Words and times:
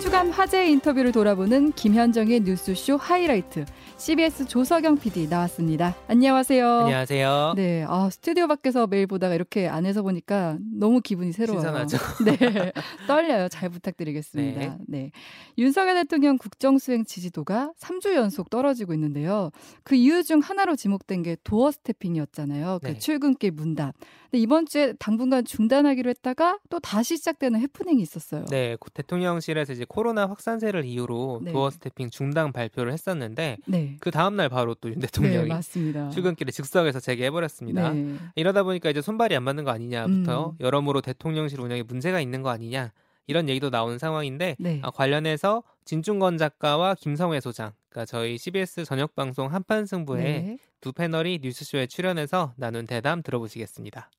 한 0.00 0.02
주간 0.02 0.30
화제 0.30 0.66
인터뷰를 0.66 1.12
돌아보는 1.12 1.72
김현정의 1.72 2.40
뉴스쇼 2.40 2.96
하이라이트. 2.96 3.66
CBS 4.00 4.46
조석영 4.46 4.96
PD 4.96 5.28
나왔습니다. 5.28 5.94
안녕하세요. 6.08 6.66
안녕하세요. 6.66 7.52
네, 7.54 7.84
아, 7.86 8.08
스튜디오 8.10 8.46
밖에서 8.48 8.86
매일 8.86 9.06
보다가 9.06 9.34
이렇게 9.34 9.68
안에서 9.68 10.00
보니까 10.00 10.56
너무 10.72 11.02
기분이 11.02 11.32
새로워요. 11.32 11.60
신선하죠. 11.60 11.98
네, 12.24 12.72
떨려요. 13.06 13.48
잘 13.50 13.68
부탁드리겠습니다. 13.68 14.58
네. 14.58 14.76
네. 14.88 15.10
윤석열 15.58 15.96
대통령 15.96 16.38
국정수행 16.38 17.04
지지도가 17.04 17.72
3주 17.78 18.14
연속 18.14 18.48
떨어지고 18.48 18.94
있는데요. 18.94 19.50
그 19.84 19.96
이유 19.96 20.22
중 20.22 20.40
하나로 20.40 20.76
지목된 20.76 21.22
게 21.22 21.36
도어 21.44 21.70
스태핑이었잖아요. 21.70 22.78
그 22.82 22.86
네. 22.94 22.98
출근길 22.98 23.50
문답. 23.50 23.94
근데 24.30 24.40
이번 24.42 24.64
주에 24.64 24.94
당분간 24.98 25.44
중단하기로 25.44 26.08
했다가 26.08 26.58
또 26.70 26.78
다시 26.78 27.16
시작되는 27.18 27.60
해프닝이 27.60 28.00
있었어요. 28.00 28.44
네, 28.46 28.76
고- 28.80 28.88
대통령실에서 28.94 29.72
이제 29.74 29.84
코로나 29.86 30.26
확산세를 30.26 30.84
이유로 30.86 31.42
네. 31.44 31.52
도어 31.52 31.68
스태핑 31.70 32.08
중단 32.10 32.52
발표를 32.52 32.92
했었는데 32.92 33.58
네. 33.66 33.89
그 34.00 34.10
다음 34.10 34.36
날 34.36 34.48
바로 34.48 34.74
또윤 34.74 34.98
네, 34.98 35.06
대통령이 35.06 35.48
맞습니다. 35.48 36.10
출근길에 36.10 36.50
즉석에서 36.52 37.00
재개해버렸습니다. 37.00 37.92
네. 37.92 38.16
이러다 38.36 38.62
보니까 38.62 38.90
이제 38.90 39.00
손발이 39.02 39.34
안 39.34 39.42
맞는 39.42 39.64
거 39.64 39.70
아니냐부터 39.70 40.50
음. 40.50 40.56
여러모로 40.60 41.00
대통령실 41.00 41.60
운영에 41.60 41.82
문제가 41.82 42.20
있는 42.20 42.42
거 42.42 42.50
아니냐 42.50 42.92
이런 43.26 43.48
얘기도 43.48 43.70
나오는 43.70 43.98
상황인데 43.98 44.56
네. 44.58 44.80
아, 44.82 44.90
관련해서 44.90 45.62
진중권 45.84 46.38
작가와 46.38 46.94
김성회 46.94 47.40
소장, 47.40 47.72
그러니까 47.88 48.06
저희 48.06 48.38
CBS 48.38 48.84
저녁 48.84 49.14
방송 49.14 49.52
한판 49.52 49.86
승부에 49.86 50.22
네. 50.22 50.58
두 50.80 50.92
패널이 50.92 51.40
뉴스쇼에 51.42 51.86
출연해서 51.86 52.54
나눈 52.56 52.86
대담 52.86 53.22
들어보시겠습니다. 53.22 54.10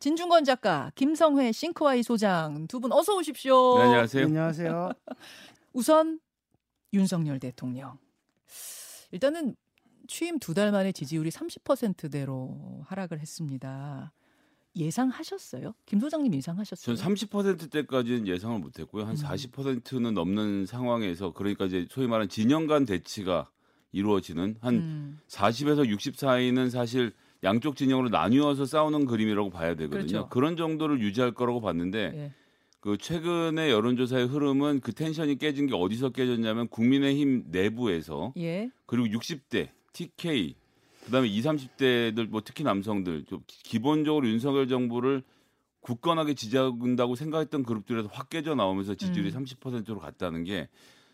진중권 0.00 0.42
작가, 0.44 0.90
김성회 0.96 1.52
싱크와이 1.52 2.02
소장 2.02 2.66
두 2.66 2.80
분 2.80 2.90
어서 2.92 3.14
오십시오. 3.16 3.78
네, 3.78 3.84
안녕하세요. 3.84 4.24
안녕하세요. 4.24 4.90
우선 5.74 6.18
윤석열 6.92 7.38
대통령. 7.38 7.98
일단은 9.12 9.54
취임 10.08 10.38
두 10.38 10.52
달 10.54 10.72
만에 10.72 10.90
지지율이 10.92 11.30
30%대로 11.30 12.82
하락을 12.86 13.20
했습니다. 13.20 14.12
예상하셨어요? 14.74 15.74
김 15.86 16.00
소장님 16.00 16.34
예상하셨어요? 16.34 16.96
전 16.96 17.14
30%대까지는 17.14 18.26
예상을 18.26 18.58
못했고요. 18.58 19.04
한 19.04 19.10
음. 19.12 19.16
40%는 19.16 20.14
넘는 20.14 20.66
상황에서 20.66 21.32
그러니까 21.32 21.66
이제 21.66 21.86
소위 21.90 22.06
말하는 22.08 22.28
진영 22.28 22.66
간 22.66 22.84
대치가 22.86 23.50
이루어지는 23.92 24.56
한 24.60 24.74
음, 24.74 25.18
40에서 25.28 25.86
60 25.86 26.16
사이는 26.16 26.70
사실 26.70 27.12
양쪽 27.44 27.76
진영으로 27.76 28.08
나뉘어서 28.08 28.64
싸우는 28.64 29.04
그림이라고 29.04 29.50
봐야 29.50 29.74
되거든요. 29.74 30.06
그렇죠. 30.06 30.28
그런 30.30 30.56
정도를 30.56 31.00
유지할 31.00 31.32
거라고 31.32 31.60
봤는데 31.60 32.12
예. 32.14 32.32
그 32.82 32.98
최근의 32.98 33.70
여론조사의 33.70 34.26
흐름은 34.26 34.80
그 34.80 34.92
텐션이 34.92 35.38
깨진 35.38 35.68
게 35.68 35.74
어디서 35.76 36.10
깨졌냐면 36.10 36.66
국민의힘 36.66 37.44
내부에서 37.46 38.32
예. 38.36 38.70
그리고 38.86 39.06
60대 39.20 39.68
TK 39.92 40.56
그다음에 41.04 41.28
20, 41.28 41.44
30대들 41.52 42.26
뭐 42.28 42.42
특히 42.44 42.64
남성들 42.64 43.24
좀 43.26 43.40
기- 43.46 43.62
기본적으로 43.62 44.26
윤석열 44.28 44.66
정부를 44.66 45.22
굳건하게 45.80 46.34
지지한다고 46.34 47.14
생각했던 47.14 47.62
그룹들에서 47.62 48.08
확 48.12 48.28
깨져 48.30 48.56
나오면서 48.56 48.96
지지율이 48.96 49.30
음. 49.32 49.44
30%로 49.44 49.98
갔다는 50.00 50.42
게 50.44 50.68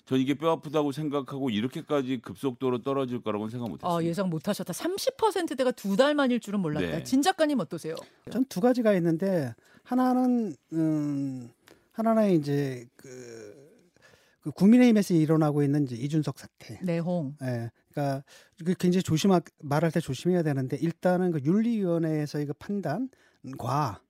전 0.06 0.18
이게 0.18 0.32
뼈 0.32 0.52
아프다고 0.52 0.90
생각하고 0.90 1.50
이렇게까지 1.50 2.22
급속도로 2.22 2.78
떨어질 2.82 3.20
거라고는 3.20 3.50
생각 3.50 3.68
못했어요. 3.68 3.92
아, 3.98 4.02
예상 4.02 4.30
못하셨다. 4.30 4.72
30%대가 4.72 5.70
두 5.70 5.96
달 5.98 6.14
만일 6.14 6.40
줄은 6.40 6.60
몰랐다. 6.60 6.86
네. 6.86 7.02
진 7.04 7.20
작가님 7.20 7.60
어떠세요? 7.60 7.94
전 8.30 8.42
두 8.46 8.62
가지가 8.62 8.94
있는데 8.94 9.54
하나는 9.82 10.54
음 10.72 11.50
하나는 11.98 12.30
이제 12.30 12.86
그, 12.94 13.82
그 14.40 14.52
국민의힘에서 14.52 15.14
일어나고 15.14 15.64
있는 15.64 15.82
이제 15.84 15.96
이준석 15.96 16.38
사태. 16.38 16.78
내홍. 16.84 17.36
예. 17.42 17.70
그러니까 17.90 18.24
그 18.64 18.74
굉장히 18.74 19.02
조심하 19.02 19.40
말할 19.60 19.90
때 19.90 19.98
조심해야 19.98 20.44
되는데 20.44 20.76
일단은 20.76 21.32
그 21.32 21.40
윤리위원회에서의 21.44 22.46
그 22.46 22.52
판단과 22.54 24.00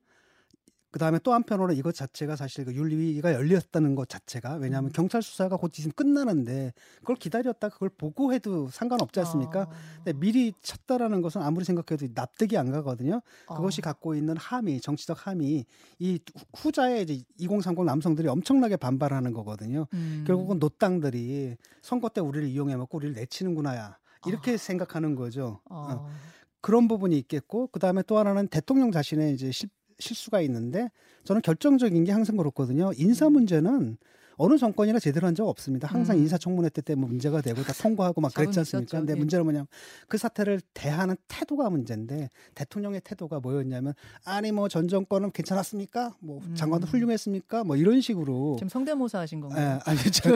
그 0.91 0.97
다음에 0.97 1.19
또 1.21 1.33
한편으로 1.33 1.73
이것 1.73 1.93
자체가 1.93 2.35
사실 2.35 2.65
그 2.65 2.73
윤리위가 2.73 3.33
열렸다는 3.33 3.93
것 3.93 4.09
자체가 4.09 4.55
왜냐하면 4.55 4.89
음. 4.89 4.93
경찰 4.93 5.21
수사가 5.21 5.57
곧 5.57 5.77
있으면 5.77 5.93
끝나는데 5.95 6.73
그걸 7.01 7.15
기다렸다 7.15 7.69
그걸 7.69 7.89
보고해도 7.89 8.69
상관없지 8.69 9.19
않습니까? 9.19 9.61
아, 9.61 9.69
근데 10.03 10.13
미리 10.13 10.51
쳤다라는 10.61 11.21
것은 11.21 11.41
아무리 11.41 11.63
생각해도 11.63 12.07
납득이 12.13 12.57
안 12.57 12.71
가거든요. 12.71 13.21
아. 13.47 13.55
그것이 13.55 13.81
갖고 13.81 14.15
있는 14.15 14.35
함의 14.37 14.81
정치적 14.81 15.27
함이 15.27 15.65
이 15.99 16.19
후자에 16.55 17.01
이제 17.01 17.21
2030 17.37 17.85
남성들이 17.85 18.27
엄청나게 18.27 18.77
반발하는 18.77 19.33
거거든요. 19.33 19.85
음. 19.93 20.23
결국은 20.25 20.57
노땅들이 20.57 21.57
선거 21.83 22.09
때 22.09 22.21
우리를 22.21 22.47
이용해 22.47 22.75
먹고 22.77 22.97
우리를 22.97 23.13
내치는구나야 23.13 23.97
이렇게 24.25 24.57
생각하는 24.57 25.15
거죠. 25.15 25.61
어. 25.69 25.87
아. 25.89 26.09
그런 26.61 26.87
부분이 26.87 27.17
있겠고 27.19 27.67
그 27.67 27.79
다음에 27.79 28.01
또 28.05 28.17
하나는 28.17 28.47
대통령 28.47 28.91
자신의 28.91 29.33
이제 29.33 29.51
실, 29.51 29.69
실수가 29.99 30.41
있는데 30.41 30.89
저는 31.23 31.41
결정적인 31.41 32.03
게 32.05 32.11
항상 32.11 32.37
그렇거든요. 32.37 32.91
인사 32.97 33.29
문제는 33.29 33.97
어느 34.41 34.57
정권이나 34.57 34.99
제대로 34.99 35.27
한 35.27 35.35
적 35.35 35.49
없습니다. 35.49 35.85
항상 35.89 36.15
음. 36.15 36.21
인사청문회 36.21 36.69
때 36.69 36.81
때문에 36.81 37.09
문제가 37.09 37.41
되고 37.41 37.61
다 37.61 37.73
통과하고 37.73 38.21
막 38.21 38.33
그랬지 38.33 38.57
않습니까? 38.59 38.85
있었죠. 38.85 38.97
근데 38.99 39.11
예. 39.11 39.17
문제는 39.17 39.43
뭐냐면 39.43 39.67
그 40.07 40.17
사태를 40.17 40.61
대하는 40.73 41.17
태도가 41.27 41.69
문제인데 41.69 42.29
대통령의 42.55 43.01
태도가 43.03 43.41
뭐였냐면 43.41 43.93
아니 44.23 44.53
뭐 44.53 44.69
전 44.69 44.87
정권은 44.87 45.31
괜찮았습니까? 45.33 46.15
뭐 46.21 46.39
음. 46.45 46.55
장관도 46.55 46.87
훌륭했습니까? 46.87 47.65
뭐 47.65 47.75
이런 47.75 47.99
식으로 47.99 48.55
지금 48.59 48.69
성대모사 48.69 49.19
하신 49.19 49.39
예, 49.39 49.41
건가요? 49.41 49.79
아니 49.83 49.97
저 50.09 50.31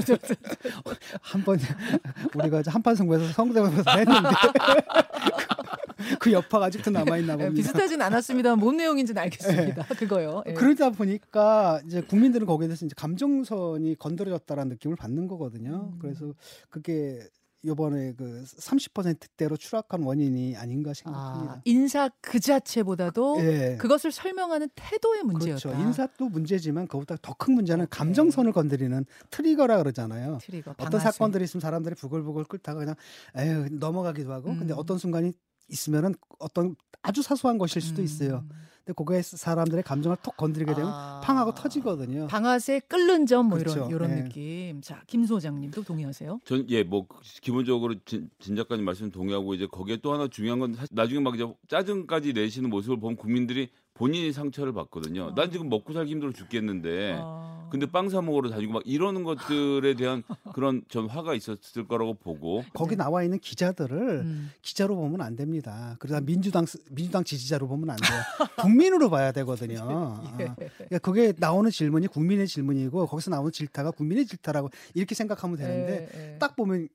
한번 1.21 1.57
우리가 2.35 2.59
이제 2.59 2.71
한판 2.71 2.95
승부에서 2.97 3.31
성대모사 3.31 3.89
했는데 3.99 4.29
그, 6.11 6.17
그 6.19 6.31
여파가 6.31 6.65
아직도 6.65 6.91
남아 6.91 7.17
있나 7.17 7.33
예, 7.33 7.37
봅니다. 7.37 7.53
비슷하진 7.53 8.01
않았습니다. 8.01 8.55
뭔 8.55 8.77
내용인지는 8.77 9.21
알겠습니다. 9.21 9.83
그거요. 9.95 10.43
예. 10.47 10.53
그러다 10.53 10.89
보니까 10.91 11.81
이제 11.85 12.01
국민들은 12.01 12.45
거기에 12.47 12.67
대해서 12.67 12.85
이제 12.85 12.93
감정선이 12.97 13.95
건드려졌다라는 13.99 14.69
느낌을 14.69 14.95
받는 14.95 15.27
거거든요. 15.27 15.91
음. 15.93 15.99
그래서 15.99 16.33
그게 16.69 17.19
이번에 17.65 18.11
그 18.17 18.43
30%대로 18.45 19.55
추락한 19.55 20.03
원인이 20.03 20.57
아닌가 20.57 20.91
아, 20.91 20.93
생각합니다. 20.93 21.61
인사 21.63 22.09
그 22.19 22.39
자체보다도 22.41 23.37
예. 23.39 23.77
그것을 23.79 24.11
설명하는 24.11 24.67
태도의 24.75 25.23
문제였다. 25.23 25.69
그렇죠. 25.69 25.81
인사도 25.81 26.27
문제지만 26.27 26.87
그보다 26.87 27.15
더 27.21 27.33
큰 27.37 27.55
문제는 27.55 27.87
감정선을 27.89 28.51
건드리는 28.51 29.05
트리거라 29.31 29.77
그러잖아요. 29.77 30.39
트리거, 30.41 30.75
어떤. 30.77 30.99
사건들이 30.99 31.45
있으면 31.45 31.61
사람들이 31.61 31.95
부글부글 31.95 32.43
끓다가 32.45 32.79
그냥 32.79 32.95
에휴 33.37 33.67
넘어가기도 33.71 34.31
하고 34.33 34.49
근데 34.55 34.73
음. 34.73 34.77
어떤 34.77 34.97
순간이 34.97 35.31
있으면은 35.69 36.15
어떤 36.39 36.75
아주 37.01 37.21
사소한 37.21 37.57
것일 37.57 37.81
수도 37.81 38.01
음. 38.01 38.05
있어요. 38.05 38.45
근데 38.85 38.93
그거에 38.97 39.21
사람들의 39.21 39.81
감정을 39.83 40.17
톡 40.23 40.35
건드리게 40.35 40.73
되면 40.73 40.89
아. 40.91 41.21
팡하고 41.23 41.53
터지거든요. 41.53 42.27
방아쇠 42.27 42.81
끓는 42.81 43.25
점뭐 43.25 43.57
이런 43.59 43.73
그렇죠. 43.73 43.89
이런 43.95 44.09
네. 44.09 44.23
느낌. 44.23 44.81
자, 44.81 45.01
김 45.07 45.25
소장님도 45.25 45.83
동의하세요? 45.83 46.41
전 46.43 46.65
예 46.69 46.83
뭐 46.83 47.07
기본적으로 47.41 47.95
진, 48.05 48.29
진 48.39 48.55
작가님 48.57 48.83
말씀 48.83 49.09
동의하고 49.09 49.53
이제 49.53 49.67
거기에 49.67 49.97
또 49.97 50.13
하나 50.13 50.27
중요한 50.27 50.59
건 50.59 50.73
사실 50.73 50.89
나중에 50.91 51.21
막 51.21 51.33
이제 51.35 51.45
짜증까지 51.69 52.33
내시는 52.33 52.69
모습을 52.69 52.99
보면 52.99 53.15
국민들이 53.15 53.69
본인이 53.93 54.31
상처를 54.33 54.73
받거든요. 54.73 55.23
어. 55.25 55.35
난 55.35 55.51
지금 55.51 55.69
먹고 55.69 55.93
살기 55.93 56.11
힘들어 56.11 56.31
죽겠는데 56.31 57.13
아. 57.19 57.49
네. 57.49 57.63
근데 57.73 57.87
빵 57.87 58.07
사 58.09 58.21
먹으러 58.21 58.51
다니고 58.51 58.71
막 58.73 58.83
이러는 58.85 59.23
것들에 59.23 59.95
대한 59.95 60.21
그런 60.53 60.83
전 60.89 61.07
화가 61.09 61.33
있었을 61.33 61.87
거라고 61.87 62.13
보고 62.13 62.63
거기 62.75 62.95
나와 62.95 63.23
있는 63.23 63.39
기자들을 63.39 63.97
음. 64.19 64.51
기자로 64.61 64.95
보면 64.95 65.21
안 65.21 65.35
됩니다. 65.35 65.95
그러다 65.97 66.21
민주당 66.21 66.67
스- 66.67 66.77
민주당 66.91 67.23
지지자로 67.23 67.67
보면 67.67 67.89
안 67.89 67.97
돼요. 67.97 68.19
국민으로 68.59 69.09
봐야 69.09 69.31
되거든요. 69.31 69.73
예. 70.39 70.43
어. 70.45 70.55
그러니까 70.55 70.99
그게 70.99 71.33
나오는 71.37 71.71
질문이 71.71 72.07
국민의 72.07 72.47
질문이고 72.47 73.07
거기서 73.07 73.31
나오는 73.31 73.51
질타가 73.51 73.89
국민의 73.89 74.27
질타라고 74.27 74.69
이렇게 74.93 75.15
생각하면 75.15 75.57
되는데 75.57 76.09
예, 76.13 76.33
예. 76.33 76.37
딱 76.37 76.55
보면 76.55 76.89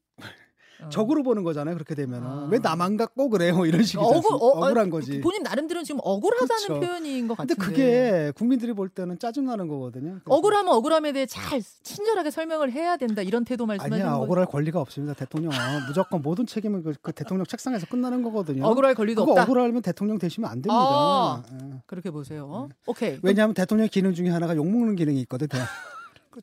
어. 0.83 0.89
적으로 0.91 1.23
보는 1.23 1.43
거잖아요. 1.43 1.75
그렇게 1.75 1.95
되면은 1.95 2.27
아. 2.27 2.49
왜 2.51 2.59
나만 2.59 2.97
갖고 2.97 3.29
그래요? 3.29 3.57
뭐 3.57 3.67
이런 3.67 3.83
식이죠. 3.83 4.01
억울, 4.01 4.35
어, 4.35 4.37
억울한 4.37 4.87
아, 4.87 4.91
거지. 4.91 5.21
본인 5.21 5.43
나름대로는 5.43 5.85
지금 5.85 6.01
억울하다는 6.05 6.67
그렇죠. 6.67 6.81
표현인 6.81 7.29
것 7.29 7.37
근데 7.37 7.55
같은데. 7.55 7.77
그게 7.77 8.33
국민들이 8.37 8.73
볼 8.73 8.89
때는 8.89 9.19
짜증 9.19 9.47
나는 9.47 9.67
거거든요. 9.69 10.21
억울하면 10.25 10.73
억울함에 10.75 11.13
대해 11.13 11.27
잘 11.27 11.61
친절하게 11.83 12.31
설명을 12.31 12.71
해야 12.73 12.97
된다 12.97 13.23
이런 13.23 13.45
태도 13.45 13.67
말씀하시는 13.67 13.95
아니야 14.01 14.13
거예요. 14.13 14.25
억울할 14.25 14.47
권리가 14.47 14.81
없습니다. 14.81 15.15
대통령은 15.15 15.57
무조건 15.89 16.23
모든 16.23 16.47
책임은 16.47 16.83
그, 16.83 16.95
그 17.03 17.13
대통령 17.13 17.45
책상에서 17.45 17.87
끝나는 17.87 18.23
거거든요. 18.23 18.65
억울할 18.67 18.95
권리도 18.95 19.23
없다. 19.23 19.43
억울하면 19.43 19.83
대통령 19.83 20.19
되시면 20.19 20.49
안 20.49 20.63
됩니다. 20.63 20.75
아. 20.75 21.43
예. 21.53 21.83
그렇게 21.87 22.11
보세요. 22.11 22.69
오케이. 22.87 23.19
왜냐하면 23.23 23.55
대통령 23.55 23.89
기능 23.91 24.15
중에 24.15 24.29
하나가 24.29 24.55
욕 24.55 24.67
먹는 24.67 24.97
기능이 24.97 25.21
있거든요. 25.23 25.61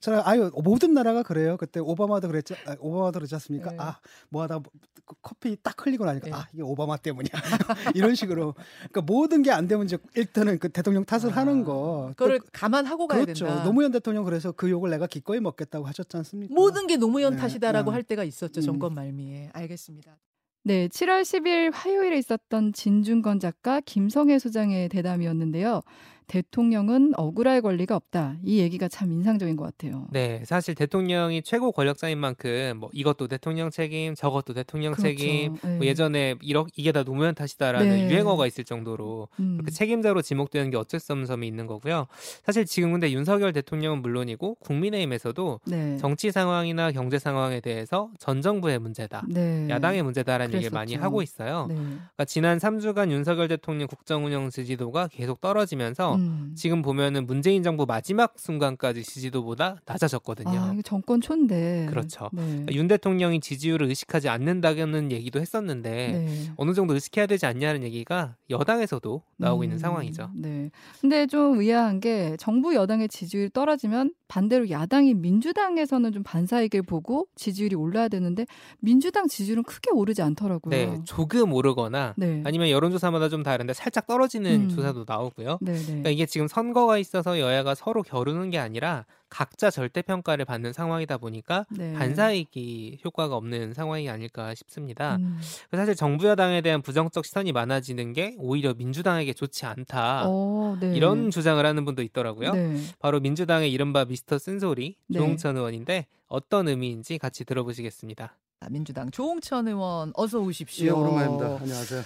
저 0.01 0.21
아유 0.25 0.51
모든 0.63 0.93
나라가 0.93 1.23
그래요. 1.23 1.57
그때 1.57 1.79
오바마도 1.79 2.27
그랬죠. 2.27 2.55
아, 2.67 2.75
오바마도 2.79 3.19
그랬지 3.19 3.35
않습니까? 3.35 3.71
네. 3.71 3.77
아 3.79 3.99
뭐하다 4.29 4.59
그 5.05 5.15
커피 5.21 5.55
딱 5.61 5.75
흘리고 5.85 6.05
나니까 6.05 6.25
네. 6.27 6.31
아 6.33 6.47
이게 6.53 6.61
오바마 6.63 6.97
때문이야 6.97 7.31
이런 7.95 8.15
식으로 8.15 8.53
그러니까 8.89 9.01
모든 9.01 9.41
게 9.43 9.51
안 9.51 9.67
되면 9.67 9.85
이제 9.85 9.97
일단은 10.15 10.59
그 10.59 10.69
대통령 10.69 11.05
탓을 11.05 11.31
아, 11.31 11.37
하는 11.37 11.63
거. 11.63 12.09
그거를 12.17 12.39
또 12.39 12.45
감안하고 12.51 13.07
가야 13.07 13.21
그렇죠. 13.21 13.45
된다. 13.45 13.63
노무현 13.63 13.91
대통령 13.91 14.23
그래서 14.25 14.51
그 14.51 14.69
욕을 14.69 14.89
내가 14.89 15.07
기꺼이 15.07 15.39
먹겠다고 15.39 15.85
하셨지 15.85 16.17
않습니까? 16.17 16.53
모든 16.53 16.87
게 16.87 16.97
노무현 16.97 17.35
네, 17.35 17.41
탓이다라고 17.41 17.91
네. 17.91 17.93
할 17.93 18.03
때가 18.03 18.23
있었죠. 18.23 18.59
음. 18.59 18.61
정권 18.61 18.93
말미에. 18.95 19.49
알겠습니다. 19.53 20.17
네, 20.63 20.87
7월 20.87 21.21
10일 21.21 21.71
화요일에 21.73 22.17
있었던 22.17 22.73
진중권 22.73 23.39
작가 23.39 23.79
김성애 23.81 24.39
소장의 24.39 24.89
대담이었는데요. 24.89 25.81
대통령은 26.27 27.13
억울할 27.15 27.61
권리가 27.61 27.95
없다. 27.95 28.37
이 28.43 28.59
얘기가 28.59 28.87
참 28.87 29.11
인상적인 29.11 29.55
것 29.55 29.63
같아요. 29.65 30.07
네, 30.11 30.41
사실 30.45 30.75
대통령이 30.75 31.43
최고 31.43 31.71
권력자인 31.71 32.17
만큼 32.17 32.77
뭐 32.79 32.89
이것도 32.93 33.27
대통령 33.27 33.69
책임, 33.69 34.15
저것도 34.15 34.53
대통령 34.53 34.93
그렇죠. 34.93 35.07
책임, 35.07 35.55
네. 35.63 35.77
뭐 35.77 35.85
예전에 35.85 36.35
이러, 36.41 36.65
이게 36.75 36.91
다 36.91 37.03
노무현 37.03 37.35
탓이다라는 37.35 37.87
네. 37.87 38.09
유행어가 38.09 38.47
있을 38.47 38.63
정도로 38.63 39.29
음. 39.39 39.57
그렇게 39.57 39.71
책임자로 39.71 40.21
지목되는 40.21 40.71
게 40.71 40.77
어쩔 40.77 40.99
수 40.99 41.13
없는 41.13 41.27
점이 41.27 41.47
있는 41.47 41.67
거고요. 41.67 42.07
사실 42.43 42.65
지금 42.65 42.91
근데 42.91 43.11
윤석열 43.11 43.53
대통령은 43.53 44.01
물론이고 44.01 44.55
국민의힘에서도 44.55 45.59
네. 45.67 45.97
정치 45.97 46.31
상황이나 46.31 46.91
경제 46.91 47.19
상황에 47.19 47.59
대해서 47.59 48.09
전 48.19 48.41
정부의 48.41 48.79
문제다. 48.79 49.23
네. 49.29 49.67
야당의 49.69 50.03
문제다라는 50.03 50.55
얘기를 50.55 50.71
많이. 50.71 50.95
하고 50.95 51.21
있어요. 51.21 51.65
네. 51.67 51.75
그러니까 51.75 52.25
지난 52.25 52.57
3주간 52.57 53.11
윤석열 53.11 53.47
대통령 53.47 53.87
국정운영 53.87 54.49
지지도가 54.49 55.07
계속 55.07 55.41
떨어지면서 55.41 56.14
음. 56.15 56.53
지금 56.55 56.81
보면은 56.81 57.25
문재인 57.25 57.63
정부 57.63 57.85
마지막 57.85 58.33
순간까지 58.37 59.03
지지도보다 59.03 59.81
낮아졌거든요. 59.85 60.59
아, 60.59 60.75
정권 60.83 61.21
초인데. 61.21 61.87
그렇죠. 61.89 62.29
네. 62.33 62.41
그러니까 62.43 62.73
윤 62.73 62.87
대통령이 62.87 63.39
지지율을 63.39 63.87
의식하지 63.87 64.29
않는다는 64.29 65.11
얘기도 65.11 65.39
했었는데 65.39 65.89
네. 65.89 66.51
어느 66.57 66.73
정도 66.73 66.93
의식해야 66.93 67.27
되지 67.27 67.45
않냐는 67.45 67.83
얘기가 67.83 68.35
여당에서도 68.49 69.21
나오고 69.37 69.63
있는 69.63 69.77
음, 69.77 69.79
상황이죠. 69.79 70.29
네. 70.35 70.71
근데 71.01 71.27
좀 71.27 71.59
의아한 71.59 71.99
게 71.99 72.35
정부 72.39 72.73
여당의 72.73 73.09
지지율이 73.09 73.49
떨어지면 73.51 74.13
반대로 74.27 74.69
야당이 74.69 75.13
민주당에서는 75.13 76.11
좀 76.11 76.23
반사이길 76.23 76.81
보고 76.83 77.27
지지율이 77.35 77.75
올라야 77.75 78.07
되는데 78.07 78.45
민주당 78.79 79.27
지지율은 79.27 79.63
크게 79.63 79.91
오르지 79.91 80.21
않더라고요. 80.21 80.71
네, 80.71 80.99
조금 81.05 81.53
오르거나 81.53 82.13
네. 82.17 82.41
아니면 82.45 82.69
여론조사마다 82.69 83.29
좀 83.29 83.43
다른데 83.43 83.73
살짝 83.73 84.07
떨어지는 84.07 84.61
음. 84.61 84.69
조사도 84.69 85.05
나오고요. 85.07 85.59
네, 85.61 85.73
네. 85.73 86.01
그러니까 86.05 86.11
이게 86.11 86.27
지금 86.27 86.47
선거가 86.47 86.99
있어서 86.99 87.39
여야가 87.39 87.73
서로 87.73 88.03
겨루는 88.03 88.51
게 88.51 88.59
아니라 88.59 89.05
각자 89.27 89.71
절대 89.71 90.03
평가를 90.03 90.45
받는 90.45 90.71
상황이다 90.71 91.17
보니까 91.17 91.65
네. 91.71 91.93
반사이기 91.93 92.99
효과가 93.03 93.35
없는 93.35 93.73
상황이 93.73 94.07
아닐까 94.07 94.53
싶습니다. 94.53 95.15
음. 95.15 95.39
사실 95.71 95.95
정부 95.95 96.27
여당에 96.27 96.61
대한 96.61 96.83
부정적 96.83 97.25
시선이 97.25 97.51
많아지는 97.53 98.13
게 98.13 98.35
오히려 98.37 98.75
민주당에게 98.75 99.33
좋지 99.33 99.65
않다. 99.65 100.25
어, 100.27 100.77
네. 100.79 100.95
이런 100.95 101.31
주장을 101.31 101.65
하는 101.65 101.85
분도 101.85 102.03
있더라고요. 102.03 102.53
네. 102.53 102.77
바로 102.99 103.19
민주당의 103.19 103.71
이른바 103.71 104.05
미스터 104.05 104.37
쓴소리 104.37 104.97
네. 105.07 105.19
조홍천 105.19 105.57
의원인데 105.57 106.05
어떤 106.27 106.67
의미인지 106.67 107.17
같이 107.17 107.45
들어보시겠습니다. 107.45 108.37
아, 108.59 108.69
민주당 108.69 109.09
조홍천 109.09 109.67
의원 109.67 110.11
어서 110.15 110.39
오십시오. 110.39 110.85
예, 110.85 110.89
오랜만입니다. 110.91 111.45
안녕하세요. 111.61 112.03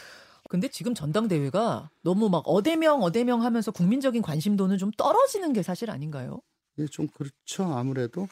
근데 0.49 0.67
지금 0.67 0.93
전당대회가 0.95 1.91
너무 2.01 2.27
막 2.27 2.39
어대명 2.47 3.03
어대명 3.03 3.43
하면서 3.43 3.71
국민적인 3.71 4.21
관심도는 4.23 4.77
좀 4.79 4.89
떨어지는 4.97 5.53
게 5.53 5.61
사실 5.63 5.91
아닌가요? 5.91 6.41
예, 6.79 6.87
좀 6.87 7.07
그렇죠. 7.07 7.63
아무래도 7.65 8.27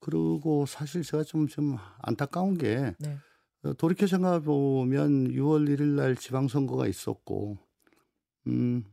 그리고 0.00 0.64
사실 0.66 1.02
제가 1.02 1.22
좀좀 1.24 1.76
안타까운 1.98 2.56
게 2.56 2.94
네. 2.98 3.18
어, 3.64 3.74
돌이켜 3.74 4.06
생각해 4.06 4.40
보면 4.42 5.30
6월 5.30 5.68
1일 5.68 5.94
날 5.94 6.16
지방선거가 6.16 6.88
있었고, 6.88 7.58
음, 8.48 8.84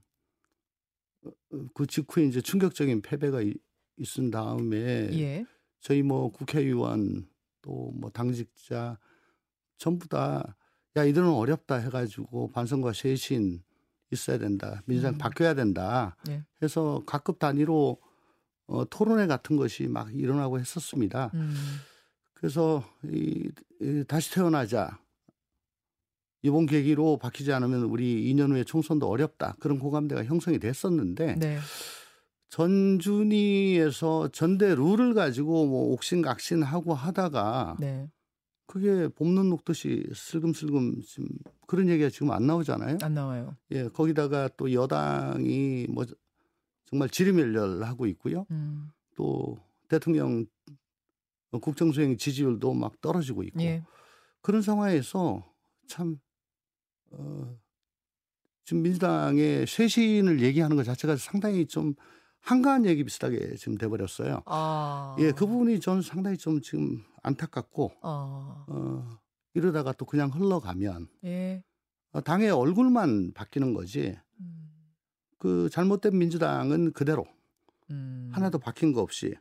어, 1.24 1.30
어, 1.30 1.66
그 1.74 1.88
직후에 1.88 2.26
이제 2.26 2.42
충격적인 2.42 3.02
패배가 3.02 3.42
이- 3.42 3.56
있은 3.98 4.30
다음에 4.32 5.10
예. 5.18 5.46
저희 5.80 6.02
뭐 6.04 6.30
국회의원 6.32 7.28
또 7.62 7.92
뭐 7.96 8.10
당직자 8.12 9.00
전부 9.78 10.08
다 10.08 10.56
야 11.00 11.06
이들은 11.06 11.30
어렵다 11.30 11.76
해가지고 11.76 12.52
반성과 12.52 12.92
쇄신 12.92 13.64
있어야 14.12 14.38
된다 14.38 14.82
민주당 14.86 15.14
음. 15.14 15.18
바뀌어야 15.18 15.54
된다 15.54 16.18
네. 16.26 16.44
해서 16.62 17.02
각급 17.06 17.40
단위로 17.40 17.98
어, 18.68 18.86
토론회 18.90 19.26
같은 19.28 19.56
것이 19.56 19.88
막 19.88 20.14
일어나고 20.14 20.60
했었습니다. 20.60 21.32
음. 21.34 21.56
그래서 22.34 22.84
이, 23.04 23.50
이 23.82 24.04
다시 24.08 24.32
태어나자 24.34 25.00
이번 26.42 26.66
계기로 26.66 27.18
바뀌지 27.18 27.52
않으면 27.54 27.84
우리 27.84 28.34
2년 28.34 28.52
후에 28.52 28.64
총선도 28.64 29.08
어렵다 29.08 29.56
그런 29.60 29.80
공감대가 29.80 30.24
형성이 30.26 30.60
됐었는데 30.60 31.36
네. 31.36 31.60
전준위에서 32.50 34.30
전대 34.30 34.76
룰을 34.76 35.14
가지고 35.14 35.66
뭐 35.66 35.94
옥신각신하고 35.94 36.94
하다가 36.94 37.78
네. 37.80 38.10
그게 38.70 39.08
봄눈 39.08 39.50
녹듯이 39.50 40.06
슬금슬금 40.14 41.02
지금 41.02 41.28
그런 41.66 41.90
얘기가 41.90 42.12
지금 42.12 42.30
안 42.30 42.46
나오잖아요. 42.46 43.00
안 43.02 43.16
나와요. 43.16 43.56
예, 43.72 43.88
거기다가 43.88 44.48
또 44.58 44.72
여당이 44.72 45.88
뭐 45.90 46.06
정말 46.86 47.10
지리멸렬하고 47.10 48.06
있고요. 48.06 48.46
음. 48.52 48.92
또 49.16 49.58
대통령 49.88 50.46
국정수행 51.60 52.18
지지율도 52.18 52.76
막 52.76 53.02
떨어지고 53.02 53.42
있고 53.42 53.60
예. 53.62 53.84
그런 54.42 54.62
상황에서 54.62 55.44
참 55.88 56.20
어, 57.10 57.58
지금 58.66 58.84
민주당의 58.84 59.66
쇄신을 59.66 60.42
얘기하는 60.42 60.76
것 60.76 60.84
자체가 60.84 61.16
상당히 61.16 61.66
좀 61.66 61.96
한가한 62.42 62.86
얘기 62.86 63.04
비슷하게 63.04 63.56
지금 63.56 63.80
돼버렸어요. 63.80 64.44
아. 64.46 65.16
예, 65.18 65.32
그 65.32 65.48
부분이 65.48 65.80
저는 65.80 66.04
상당히 66.04 66.38
좀 66.38 66.62
지금 66.62 67.04
안타깝고 67.24 67.92
아. 68.02 68.66
어, 68.68 69.20
이러다가 69.54 69.94
또 69.94 70.06
그냥 70.06 70.30
흘러가면 70.30 71.08
예. 71.26 71.64
어, 72.12 72.22
당의 72.22 72.52
얼굴만 72.52 73.34
바뀌는 73.34 73.74
거지 73.74 74.18
음. 74.40 74.70
그 75.38 75.70
잘못된 75.72 76.18
민주당은 76.18 76.94
그대로 76.94 77.26
음. 77.92 78.30
하나도 78.34 78.60
바뀐 78.60 78.94
거 78.94 79.02
없이 79.02 79.36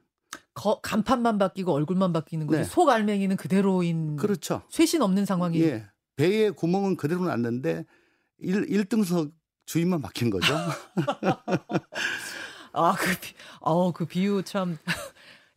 거, 0.54 0.80
간판만 0.80 1.38
바뀌고 1.38 1.72
얼굴만 1.72 2.12
바뀌는 2.12 2.46
거지 2.46 2.58
네. 2.58 2.64
속 2.64 2.88
알맹이는 2.88 3.36
그대로인 3.36 4.16
그렇죠. 4.16 4.62
쇄신 4.70 5.02
없는 5.02 5.24
상황이 5.24 5.60
예. 5.62 5.86
배의 6.16 6.52
구멍은 6.52 6.96
그대로 6.96 7.24
났는데 7.24 7.84
1, 8.38 8.66
1등석 8.66 9.32
주인만 9.66 10.00
바뀐 10.00 10.30
거죠. 10.30 10.54
아, 12.72 12.94
그, 12.96 13.18
비, 13.20 13.34
어, 13.60 13.92
그 13.92 14.04
비유 14.04 14.42
참. 14.44 14.78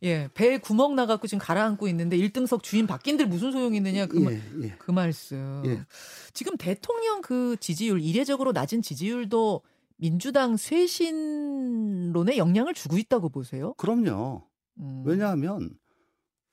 예, 0.02 0.28
배에 0.34 0.58
구멍 0.58 0.96
나갖고 0.96 1.26
지금 1.28 1.38
가라앉고 1.38 1.86
있는데 1.88 2.16
1등석 2.16 2.62
주인 2.62 2.86
바뀐들 2.88 3.26
무슨 3.26 3.52
소용이 3.52 3.76
있느냐 3.76 4.06
그, 4.06 4.18
말, 4.18 4.34
예, 4.34 4.64
예. 4.64 4.74
그 4.78 4.90
말씀. 4.90 5.62
예. 5.64 5.84
지금 6.32 6.56
대통령 6.56 7.20
그 7.20 7.56
지지율, 7.60 8.00
이례적으로 8.00 8.50
낮은 8.52 8.82
지지율도 8.82 9.62
민주당 9.96 10.56
쇄신론에 10.56 12.36
영향을 12.36 12.74
주고 12.74 12.98
있다고 12.98 13.28
보세요? 13.28 13.74
그럼요. 13.74 14.44
음. 14.78 15.02
왜냐하면 15.06 15.70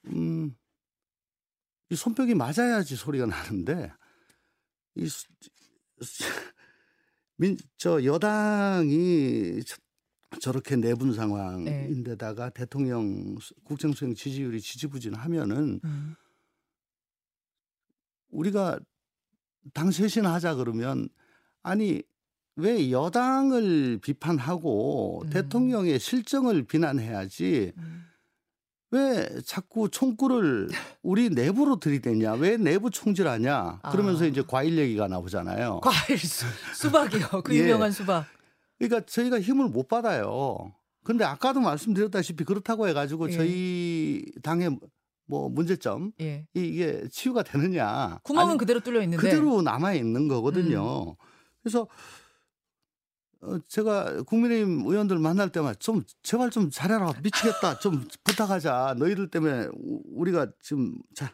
음, 0.08 0.56
이 1.90 1.96
손뼉이 1.96 2.36
맞아야지 2.36 2.96
소리가 2.96 3.26
나는데 3.26 3.92
이 4.96 5.08
수- 5.08 5.26
민, 7.38 7.58
저 7.78 8.04
여당이 8.04 9.62
저, 10.32 10.40
저렇게 10.40 10.76
내분 10.76 11.10
네. 11.10 11.16
상황인데다가 11.16 12.50
대통령 12.50 13.38
수- 13.40 13.54
국정 13.64 13.92
수행 13.94 14.14
지지율이 14.14 14.62
지지부진하면은 14.62 15.80
음. 15.84 16.16
우리가 18.30 18.80
당 19.74 19.92
쇄신하자 19.92 20.56
그러면 20.56 21.10
아니 21.64 22.02
왜 22.56 22.92
여당을 22.92 24.00
비판하고 24.02 25.24
음. 25.24 25.30
대통령의 25.30 26.00
실정을 26.00 26.64
비난해야지 26.64 27.74
음. 27.78 28.06
왜 28.92 29.28
자꾸 29.46 29.90
총구를 29.90 30.68
우리 31.04 31.30
내부로 31.30 31.80
들이대냐 31.80 32.34
왜 32.34 32.58
내부 32.58 32.90
총질하냐 32.90 33.82
그러면서 33.92 34.24
아. 34.26 34.28
이제 34.28 34.44
과일 34.48 34.78
얘기가 34.78 35.08
나오잖아요. 35.08 35.80
과일 35.82 36.18
수, 36.20 36.46
수박이요. 36.76 37.42
그 37.44 37.54
예. 37.56 37.60
유명한 37.62 37.92
수박. 37.92 38.26
그러니까 38.80 39.06
저희가 39.06 39.40
힘을 39.42 39.68
못 39.68 39.88
받아요. 39.88 40.74
근데 41.04 41.24
아까도 41.26 41.60
말씀드렸다시피 41.60 42.44
그렇다고 42.46 42.88
해가지고 42.88 43.30
예. 43.30 43.34
저희 43.36 44.26
당의 44.42 44.78
뭐 45.26 45.50
문제점 45.50 46.12
예. 46.22 46.48
이- 46.56 46.62
이게 46.66 47.08
치유가 47.12 47.44
되느냐? 47.44 48.20
구멍은 48.24 48.52
아니, 48.52 48.58
그대로 48.58 48.80
뚫려 48.80 49.02
있는데. 49.04 49.22
그대로 49.22 49.62
남아 49.62 49.94
있는 49.94 50.22
음. 50.22 50.28
거거든요. 50.28 51.16
그래서 51.62 51.88
어, 53.42 53.58
제가 53.68 54.24
국민의힘 54.24 54.86
의원들 54.86 55.18
만날 55.20 55.50
때마다 55.52 55.78
좀 55.80 56.04
제발 56.24 56.50
좀 56.50 56.70
잘해라 56.70 57.14
미치겠다 57.24 57.80
좀 57.80 58.06
부탁하자 58.26 58.96
너희들 58.98 59.30
때문에 59.30 59.68
우- 59.74 60.02
우리가 60.08 60.48
지금 60.62 60.98
자, 61.16 61.32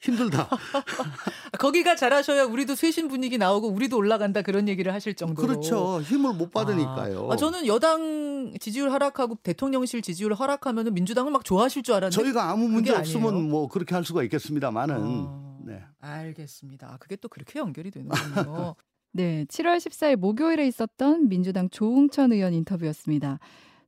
힘들다 0.00 0.48
거기가 1.58 1.96
잘하셔야 1.96 2.44
우리도 2.44 2.74
쇄신 2.74 3.08
분위기 3.08 3.36
나오고 3.36 3.68
우리도 3.68 3.96
올라간다 3.96 4.42
그런 4.42 4.68
얘기를 4.68 4.92
하실 4.94 5.14
정도로. 5.14 5.48
그렇죠 5.48 6.00
힘을 6.02 6.34
못 6.34 6.50
받으니까요 6.52 7.30
아, 7.30 7.34
아, 7.34 7.36
저는 7.36 7.66
여당 7.66 8.54
지지율 8.60 8.92
하락하고 8.92 9.36
대통령실 9.42 10.02
지지율 10.02 10.34
하락하면 10.34 10.94
민주당을 10.94 11.32
막 11.32 11.44
좋아하실 11.44 11.82
줄 11.82 11.94
알았는데. 11.94 12.22
저희가 12.22 12.50
아무 12.50 12.68
문제 12.68 12.94
없으면 12.94 13.28
아니에요? 13.34 13.48
뭐 13.48 13.68
그렇게 13.68 13.94
할 13.94 14.04
수가 14.04 14.22
있겠습니다만은 14.24 14.94
아, 14.96 15.58
네. 15.64 15.82
알겠습니다. 16.00 16.92
아, 16.92 16.96
그게 16.98 17.16
또 17.16 17.28
그렇게 17.28 17.58
연결이 17.58 17.90
되는군요. 17.90 18.74
네, 19.12 19.46
7월 19.46 19.78
14일 19.78 20.16
목요일에 20.16 20.66
있었던 20.68 21.28
민주당 21.28 21.68
조웅천 21.70 22.32
의원 22.32 22.54
인터뷰였습니다. 22.54 23.38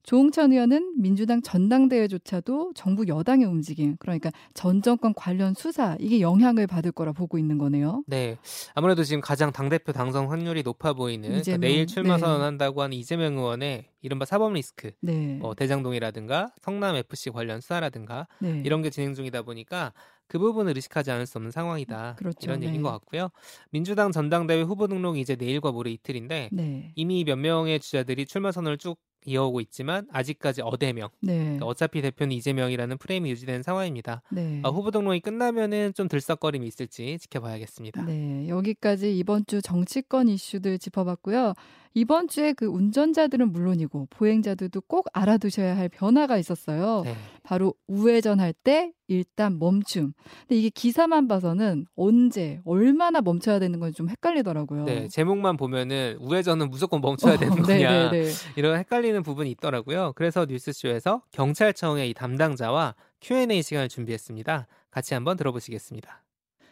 조웅천 0.02 0.52
의원은 0.52 0.94
민주당 1.00 1.42
전당대회조차도 1.42 2.72
정부 2.74 3.06
여당의 3.06 3.46
움직임, 3.46 3.96
그러니까 3.98 4.30
전 4.54 4.82
정권 4.82 5.12
관련 5.14 5.54
수사 5.54 5.96
이게 6.00 6.20
영향을 6.20 6.66
받을 6.66 6.90
거라 6.90 7.12
보고 7.12 7.38
있는 7.38 7.58
거네요. 7.58 8.02
네. 8.06 8.38
아무래도 8.74 9.04
지금 9.04 9.20
가장 9.20 9.52
당 9.52 9.68
대표 9.68 9.92
당선 9.92 10.26
확률이 10.26 10.62
높아 10.62 10.94
보이는 10.94 11.28
그러니까. 11.28 11.56
내일 11.58 11.86
출마 11.86 12.16
네. 12.16 12.20
선언한다고 12.20 12.82
하는 12.82 12.96
이재명 12.96 13.36
의원의 13.36 13.86
이른바 14.02 14.24
사법 14.24 14.54
리스크, 14.54 14.92
네, 15.00 15.36
뭐 15.40 15.54
대장동이라든가 15.54 16.48
성남 16.62 16.96
FC 16.96 17.30
관련 17.30 17.60
수사라든가 17.60 18.26
네, 18.40 18.62
이런 18.64 18.82
게 18.82 18.90
진행 18.90 19.14
중이다 19.14 19.42
보니까 19.42 19.92
그 20.30 20.38
부분을 20.38 20.76
의식하지 20.76 21.10
않을 21.10 21.26
수 21.26 21.38
없는 21.38 21.50
상황이다. 21.50 22.14
그렇죠. 22.16 22.38
이런 22.44 22.62
얘기인 22.62 22.82
네. 22.82 22.82
것 22.82 22.92
같고요. 22.92 23.30
민주당 23.70 24.12
전당대회 24.12 24.62
후보 24.62 24.86
등록이 24.86 25.20
이제 25.20 25.34
내일과 25.34 25.72
모레 25.72 25.90
이틀인데 25.90 26.50
네, 26.52 26.92
이미 26.94 27.24
몇 27.24 27.34
명의 27.34 27.80
주자들이 27.80 28.26
출마 28.26 28.52
선언을 28.52 28.78
쭉 28.78 28.96
이어오고 29.26 29.60
있지만 29.62 30.06
아직까지 30.12 30.62
어대명. 30.62 31.08
네, 31.20 31.36
그러니까 31.36 31.66
어차피 31.66 32.00
대표는 32.00 32.30
이재명이라는 32.36 32.96
프레임이 32.98 33.28
유지되는 33.30 33.64
상황입니다. 33.64 34.22
네. 34.30 34.62
아, 34.64 34.68
후보 34.68 34.92
등록이 34.92 35.18
끝나면은 35.18 35.94
좀 35.94 36.06
들썩거림이 36.06 36.64
있을지 36.64 37.18
지켜봐야겠습니다. 37.18 38.04
네, 38.04 38.48
여기까지 38.48 39.18
이번 39.18 39.44
주 39.46 39.60
정치권 39.60 40.28
이슈들 40.28 40.78
짚어봤고요. 40.78 41.54
이번 41.94 42.28
주에 42.28 42.52
그 42.52 42.66
운전자들은 42.66 43.52
물론이고 43.52 44.06
보행자들도 44.10 44.82
꼭 44.82 45.06
알아두셔야 45.12 45.76
할 45.76 45.88
변화가 45.88 46.38
있었어요. 46.38 47.02
네. 47.04 47.14
바로 47.42 47.74
우회전할 47.88 48.52
때 48.52 48.92
일단 49.08 49.58
멈춤. 49.58 50.12
근데 50.42 50.56
이게 50.56 50.68
기사만 50.68 51.26
봐서는 51.26 51.86
언제, 51.96 52.60
얼마나 52.64 53.20
멈춰야 53.20 53.58
되는 53.58 53.80
건지 53.80 53.96
좀 53.96 54.08
헷갈리더라고요. 54.08 54.84
네, 54.84 55.08
제목만 55.08 55.56
보면은 55.56 56.16
우회전은 56.20 56.70
무조건 56.70 57.00
멈춰야 57.00 57.36
되는 57.36 57.52
어, 57.52 57.56
네, 57.66 57.82
거냐 57.82 58.10
네, 58.10 58.22
네. 58.22 58.30
이런 58.54 58.78
헷갈리는 58.78 59.22
부분이 59.24 59.50
있더라고요. 59.50 60.12
그래서 60.14 60.46
뉴스쇼에서 60.48 61.22
경찰청의 61.32 62.10
이 62.10 62.14
담당자와 62.14 62.94
Q&A 63.20 63.62
시간을 63.62 63.88
준비했습니다. 63.88 64.68
같이 64.90 65.14
한번 65.14 65.36
들어보시겠습니다. 65.36 66.22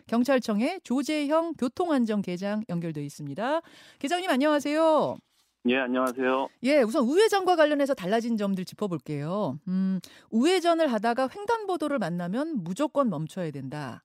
경찰청의 0.09 0.81
조재형 0.83 1.55
교통안전계장 1.55 2.65
연결돼 2.69 3.03
있습니다. 3.05 3.61
계장님 3.99 4.29
안녕하세요. 4.29 5.17
예, 5.67 5.77
안녕하세요. 5.77 6.49
예, 6.65 6.83
우선 6.83 7.05
우회전과 7.05 7.57
관련해서 7.57 7.95
달라진 7.95 8.37
점들 8.37 8.65
짚어볼게요. 8.65 9.59
음, 9.69 10.01
우회전을 10.31 10.91
하다가 10.93 11.29
횡단보도를 11.35 11.99
만나면 11.99 12.65
무조건 12.65 13.11
멈춰야 13.11 13.51
된다. 13.51 14.03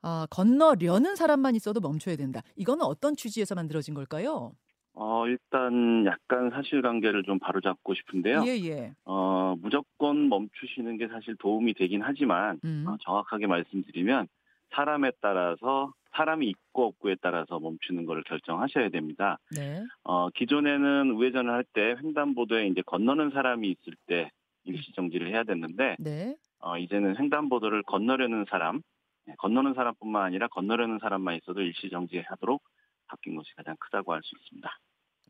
아, 0.00 0.26
건너려는 0.30 1.16
사람만 1.16 1.54
있어도 1.56 1.80
멈춰야 1.80 2.16
된다. 2.16 2.40
이거는 2.56 2.84
어떤 2.84 3.16
취지에서 3.16 3.54
만들어진 3.54 3.94
걸까요? 3.94 4.52
어, 4.94 5.26
일단 5.26 6.04
약간 6.06 6.50
사실관계를 6.50 7.22
좀 7.24 7.38
바로잡고 7.38 7.94
싶은데요. 7.94 8.44
예, 8.46 8.50
예. 8.66 8.92
어, 9.04 9.56
무조건 9.60 10.28
멈추시는 10.28 10.98
게 10.98 11.08
사실 11.08 11.34
도움이 11.36 11.74
되긴 11.74 12.02
하지만 12.02 12.60
음. 12.64 12.84
어, 12.86 12.96
정확하게 13.00 13.46
말씀드리면 13.46 14.28
사람에 14.74 15.12
따라서 15.20 15.92
사람이 16.16 16.46
있고 16.48 16.86
없고에 16.88 17.16
따라서 17.22 17.58
멈추는 17.58 18.04
걸 18.06 18.22
결정하셔야 18.24 18.90
됩니다. 18.90 19.38
네. 19.56 19.82
어, 20.04 20.28
기존에는 20.30 21.12
우회전을 21.12 21.50
할 21.52 21.64
때 21.72 21.94
횡단보도에 22.02 22.66
이제 22.66 22.82
건너는 22.84 23.30
사람이 23.30 23.68
있을 23.70 23.94
때 24.06 24.30
일시 24.64 24.92
정지를 24.92 25.30
해야 25.30 25.42
됐는데 25.44 25.96
네. 25.98 26.36
어, 26.60 26.76
이제는 26.78 27.16
횡단보도를 27.18 27.82
건너려는 27.84 28.44
사람, 28.50 28.82
예, 29.28 29.34
건너는 29.38 29.74
사람뿐만 29.74 30.22
아니라 30.22 30.48
건너려는 30.48 30.98
사람만 31.00 31.36
있어도 31.36 31.60
일시 31.62 31.88
정지하도록 31.90 32.62
바뀐 33.06 33.34
것이 33.36 33.54
가장 33.56 33.74
크다고 33.80 34.12
할 34.12 34.20
수 34.22 34.34
있습니다. 34.38 34.68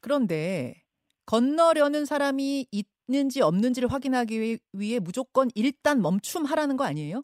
그런데 0.00 0.74
건너려는 1.26 2.04
사람이 2.04 2.66
있는지 2.72 3.40
없는지를 3.40 3.90
확인하기 3.92 4.40
위- 4.40 4.58
위해 4.72 4.98
무조건 4.98 5.48
일단 5.54 6.02
멈춤하라는 6.02 6.76
거 6.76 6.84
아니에요? 6.84 7.22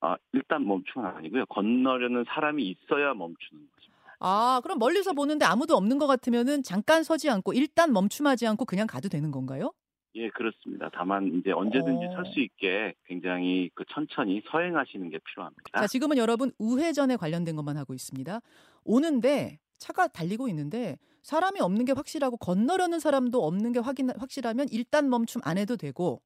아, 0.00 0.16
일단 0.32 0.66
멈추는 0.66 1.06
아니고요. 1.06 1.46
건너려는 1.46 2.24
사람이 2.28 2.62
있어야 2.64 3.14
멈추는 3.14 3.68
것입니다. 3.74 4.16
아, 4.18 4.60
그럼 4.62 4.78
멀리서 4.78 5.12
보는데 5.12 5.44
아무도 5.44 5.76
없는 5.76 5.98
것 5.98 6.06
같으면은 6.06 6.62
잠깐 6.62 7.02
서지 7.02 7.30
않고 7.30 7.52
일단 7.52 7.92
멈춤하지 7.92 8.46
않고 8.46 8.64
그냥 8.64 8.86
가도 8.86 9.08
되는 9.08 9.30
건가요? 9.30 9.72
예, 10.16 10.28
그렇습니다. 10.30 10.90
다만 10.92 11.26
이제 11.38 11.52
언제든지 11.52 12.06
어. 12.06 12.12
설수 12.16 12.40
있게 12.40 12.94
굉장히 13.06 13.70
그 13.74 13.84
천천히 13.92 14.42
서행하시는 14.50 15.08
게 15.08 15.18
필요합니다. 15.18 15.62
자, 15.72 15.86
지금은 15.86 16.18
여러분 16.18 16.50
우회전에 16.58 17.16
관련된 17.16 17.54
것만 17.56 17.76
하고 17.76 17.94
있습니다. 17.94 18.40
오는데 18.84 19.58
차가 19.78 20.08
달리고 20.08 20.48
있는데 20.48 20.98
사람이 21.22 21.60
없는 21.60 21.84
게 21.84 21.92
확실하고 21.92 22.38
건너려는 22.38 22.98
사람도 22.98 23.44
없는 23.44 23.72
게 23.72 23.78
확인 23.78 24.10
확실하면 24.18 24.66
일단 24.70 25.08
멈춤 25.08 25.42
안 25.44 25.58
해도 25.58 25.76
되고 25.76 26.22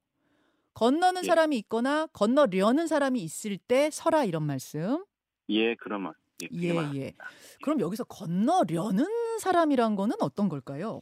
건너는 0.75 1.23
예. 1.23 1.27
사람이 1.27 1.57
있거나 1.59 2.07
건너려는 2.13 2.87
사람이 2.87 3.21
있을 3.23 3.57
때 3.57 3.89
서라 3.91 4.25
이런 4.25 4.43
말씀. 4.43 5.05
예, 5.49 5.75
그러면 5.75 6.13
예, 6.41 6.49
예, 6.51 6.69
맞습니다. 6.73 6.95
예. 6.95 7.13
그럼 7.61 7.79
여기서 7.79 8.03
건너려는 8.05 9.05
사람이란 9.39 9.95
거는 9.95 10.15
어떤 10.21 10.49
걸까요? 10.49 11.01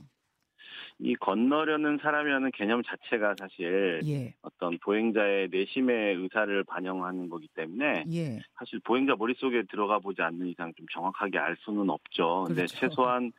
이 1.03 1.15
건너려는 1.15 1.99
사람이라는 2.01 2.51
개념 2.51 2.81
자체가 2.81 3.35
사실 3.37 3.99
예. 4.05 4.33
어떤 4.41 4.77
보행자의 4.79 5.49
내심의 5.51 6.15
의사를 6.15 6.63
반영하는 6.63 7.27
거기 7.27 7.49
때문에 7.49 8.05
예. 8.13 8.39
사실 8.55 8.79
보행자 8.79 9.15
머릿속에 9.17 9.63
들어가 9.63 9.99
보지 9.99 10.21
않는 10.21 10.47
이상 10.47 10.73
좀 10.75 10.85
정확하게 10.93 11.37
알 11.39 11.57
수는 11.59 11.89
없죠. 11.89 12.45
근데 12.47 12.61
그렇죠. 12.61 12.77
최소한 12.77 13.33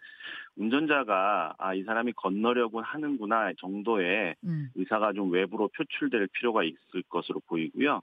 운전자가 0.57 1.55
아, 1.57 1.75
이 1.75 1.83
사람이 1.85 2.13
건너려고 2.13 2.83
하는구나 2.83 3.53
정도의 3.59 4.35
음. 4.45 4.69
의사가 4.75 5.15
좀 5.15 5.33
외부로 5.33 5.69
표출될 5.69 6.29
필요가 6.35 6.65
있을 6.65 7.03
것으로 7.09 7.41
보이고요. 7.47 8.03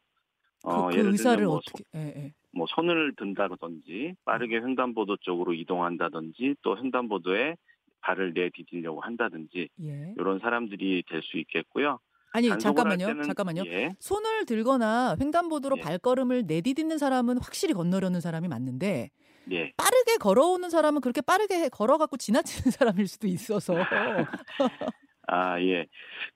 그, 0.64 0.70
어, 0.70 0.88
그 0.88 0.98
예를 0.98 1.12
의사를 1.12 1.38
들면 1.38 1.48
뭐, 1.48 1.58
어떻게 1.58 1.84
예, 1.94 2.14
예. 2.18 2.34
뭐 2.52 2.66
손을 2.68 3.14
든다든지 3.16 4.16
빠르게 4.26 4.58
횡단보도 4.58 5.18
쪽으로 5.18 5.54
이동한다든지 5.54 6.56
또 6.64 6.76
횡단보도에 6.78 7.58
발을 8.02 8.34
내디디려고 8.34 9.02
한다든지 9.02 9.70
예. 9.84 10.14
이런 10.18 10.40
사람들이 10.40 11.04
될 11.10 11.22
수 11.24 11.38
있겠고요. 11.38 12.00
아니, 12.34 12.48
잠깐만요. 12.58 13.06
때는- 13.08 13.24
잠깐만요. 13.24 13.64
예, 13.68 13.90
손을 14.00 14.46
들거나 14.46 15.16
횡단보도로 15.20 15.78
예. 15.78 15.82
발걸음을 15.82 16.44
내디디는 16.48 16.98
사람은 16.98 17.38
확실히 17.42 17.74
건너려는 17.74 18.22
사람이 18.22 18.48
맞는데 18.48 19.10
예. 19.52 19.74
빠르게 19.78 20.18
걸어오는 20.20 20.70
사람은 20.70 21.02
그렇게 21.02 21.22
빠르게 21.22 21.70
걸어갖고 21.70 22.18
지나치는 22.18 22.72
사람일 22.80 23.08
수도 23.08 23.28
있어서 23.28 23.74
아, 25.28 25.62
예. 25.62 25.86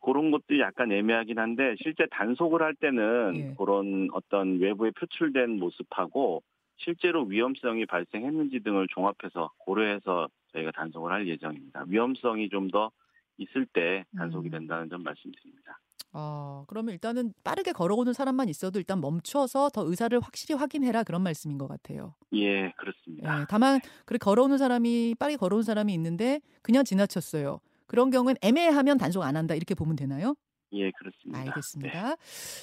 그런 0.01 0.31
것도 0.31 0.59
약간 0.59 0.91
애매하긴 0.91 1.39
한데 1.39 1.75
실제 1.81 2.05
단속을 2.11 2.61
할 2.61 2.75
때는 2.75 3.33
예. 3.35 3.53
그런 3.57 4.09
어떤 4.13 4.59
외부에 4.59 4.91
표출된 4.91 5.59
모습하고 5.59 6.43
실제로 6.77 7.23
위험성이 7.23 7.85
발생했는지 7.85 8.59
등을 8.63 8.87
종합해서 8.93 9.49
고려해서 9.59 10.27
저희가 10.55 10.71
단속을 10.71 11.11
할 11.11 11.27
예정입니다. 11.27 11.85
위험성이 11.87 12.49
좀 12.49 12.69
더 12.71 12.91
있을 13.37 13.65
때 13.65 14.05
단속이 14.17 14.47
음. 14.47 14.51
된다는 14.51 14.89
점 14.89 15.03
말씀드립니다. 15.03 15.79
아 16.13 16.63
그러면 16.67 16.93
일단은 16.93 17.33
빠르게 17.43 17.73
걸어오는 17.73 18.13
사람만 18.13 18.47
있어도 18.47 18.79
일단 18.79 19.01
멈춰서 19.01 19.69
더 19.73 19.85
의사를 19.85 20.17
확실히 20.21 20.55
확인해라 20.57 21.03
그런 21.03 21.21
말씀인 21.21 21.57
것 21.57 21.67
같아요. 21.67 22.15
예, 22.33 22.71
그렇습니다. 22.77 23.41
예, 23.41 23.45
다만 23.49 23.81
그렇게 24.05 24.23
걸어오는 24.23 24.57
사람이 24.57 25.15
빠르게 25.19 25.35
걸어오는 25.35 25.63
사람이 25.63 25.93
있는데 25.95 26.39
그냥 26.61 26.85
지나쳤어요. 26.85 27.59
그런 27.87 28.09
경우엔 28.09 28.37
애매하면 28.41 28.97
단속 28.97 29.23
안 29.23 29.35
한다 29.35 29.53
이렇게 29.53 29.75
보면 29.75 29.97
되나요? 29.97 30.35
예, 30.71 30.91
그렇습니다. 30.91 31.43
네. 31.43 31.49
알겠습니다. 31.49 32.15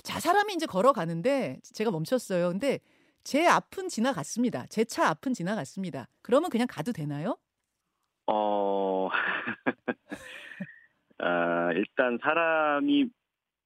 자, 0.03 0.21
사람이 0.21 0.55
이제 0.55 0.65
걸어가는데 0.67 1.61
제가 1.63 1.91
멈췄어요. 1.91 2.49
근데 2.51 2.81
제 3.25 3.47
앞은 3.47 3.89
지나갔습니다. 3.89 4.67
제 4.67 4.85
차 4.85 5.09
앞은 5.09 5.35
지나갔습니다. 5.35 6.09
그러면 6.23 6.49
그냥 6.51 6.67
가도 6.69 6.93
되나요? 6.93 7.37
어, 8.27 9.09
아, 11.19 11.73
일단 11.75 12.19
사람이 12.21 13.07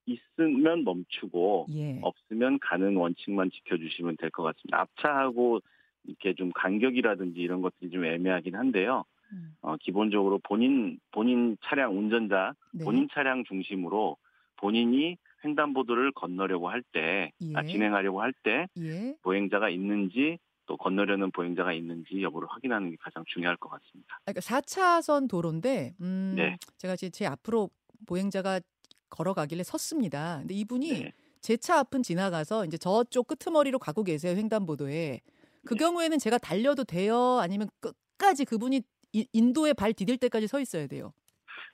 있으면 0.06 0.84
멈추고 0.84 1.66
예. 1.70 1.98
없으면 2.02 2.58
가는 2.60 2.96
원칙만 2.96 3.50
지켜주시면 3.50 4.16
될 4.18 4.30
것 4.30 4.42
같습니다. 4.44 4.80
앞차하고 4.82 5.60
이렇게 6.04 6.34
좀 6.34 6.52
간격이라든지 6.54 7.40
이런 7.40 7.60
것들이 7.62 7.90
좀 7.90 8.04
애매하긴 8.04 8.54
한데요. 8.54 9.04
음. 9.32 9.56
어, 9.62 9.76
기본적으로 9.78 10.38
본인 10.44 11.00
본인 11.10 11.56
차량 11.64 11.98
운전자 11.98 12.54
네. 12.72 12.84
본인 12.84 13.08
차량 13.12 13.42
중심으로 13.44 14.16
본인이 14.56 15.16
횡단보도를 15.44 16.12
건너려고 16.12 16.68
할 16.68 16.82
때, 16.92 17.32
아, 17.54 17.62
예. 17.64 17.68
진행하려고 17.68 18.22
할 18.22 18.32
때 18.44 18.68
예. 18.78 19.14
보행자가 19.22 19.68
있는지 19.70 20.38
또 20.66 20.76
건너려는 20.76 21.30
보행자가 21.30 21.72
있는지 21.72 22.20
여부를 22.22 22.48
확인하는 22.50 22.90
게 22.90 22.96
가장 23.00 23.24
중요할 23.26 23.56
것 23.56 23.68
같습니다. 23.70 24.16
아, 24.26 24.32
그러니까 24.32 24.40
4차선 24.40 25.28
도로인데 25.28 25.94
음, 26.00 26.34
네. 26.36 26.56
제가 26.76 26.96
제 26.96 27.26
앞으로 27.26 27.70
보행자가 28.06 28.60
걸어가길래 29.08 29.62
섰습니다. 29.62 30.38
근데 30.40 30.54
이분이 30.54 30.92
네. 31.04 31.12
제차 31.40 31.78
앞은 31.78 32.02
지나가서 32.02 32.66
이제 32.66 32.76
저쪽 32.76 33.28
끄트머리로 33.28 33.78
가고 33.78 34.02
계세요 34.02 34.36
횡단보도에. 34.36 35.20
그 35.64 35.74
네. 35.74 35.78
경우에는 35.78 36.18
제가 36.18 36.38
달려도 36.38 36.84
돼요? 36.84 37.38
아니면 37.40 37.68
끝까지 37.80 38.44
그분이 38.44 38.82
이- 39.12 39.26
인도에 39.32 39.72
발 39.72 39.92
디딜 39.94 40.18
때까지 40.18 40.48
서 40.48 40.60
있어야 40.60 40.86
돼요. 40.88 41.12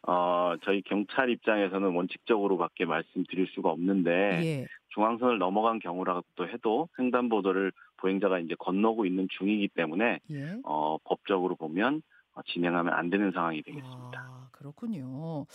어, 0.07 0.55
저희 0.65 0.83
경찰 0.83 1.31
입장에서는 1.31 1.89
원칙적으로밖에 1.95 2.85
말씀드릴 2.85 3.47
수가 3.55 3.71
없는데 3.71 4.11
예. 4.45 4.67
중앙선을 4.95 5.39
넘어간 5.39 5.79
경우라도 5.79 6.49
해도 6.49 6.89
횡단보도를 6.99 7.73
보행자가 8.03 8.41
이제 8.41 8.55
건너고 8.59 9.07
있는 9.07 9.29
중이기 9.39 9.69
때문에 9.69 10.19
예. 10.31 10.57
어, 10.65 10.99
법적으로 11.05 11.55
보면 11.55 12.03
어, 12.35 12.41
진행하면 12.53 12.93
안 12.93 13.11
되는 13.11 13.31
상황이 13.33 13.63
되겠습니다. 13.63 14.13
아, 14.15 14.49
그렇군요. 14.51 15.47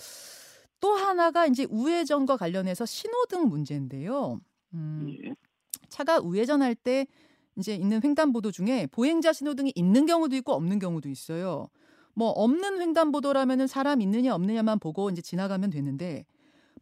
또 0.80 0.94
하나가 0.96 1.46
이제 1.46 1.68
우회전과 1.70 2.38
관련해서 2.38 2.86
신호등 2.86 3.50
문제인데요. 3.50 4.40
음, 4.74 5.16
예. 5.26 5.34
차가 5.90 6.20
우회전할 6.20 6.76
때 6.76 7.06
이제 7.58 7.76
있는 7.76 8.00
횡단보도 8.04 8.52
중에 8.52 8.88
보행자 8.92 9.34
신호등이 9.34 9.74
있는 9.76 10.06
경우도 10.06 10.36
있고 10.38 10.54
없는 10.54 10.80
경우도 10.80 11.10
있어요. 11.10 11.68
뭐 12.14 12.30
없는 12.30 12.82
횡단보도라면은 12.82 13.68
사람 13.68 14.02
있느냐 14.02 14.34
없느냐만 14.34 14.80
보고 14.80 15.10
이제 15.10 15.22
지나가면 15.22 15.70
되는데 15.72 16.26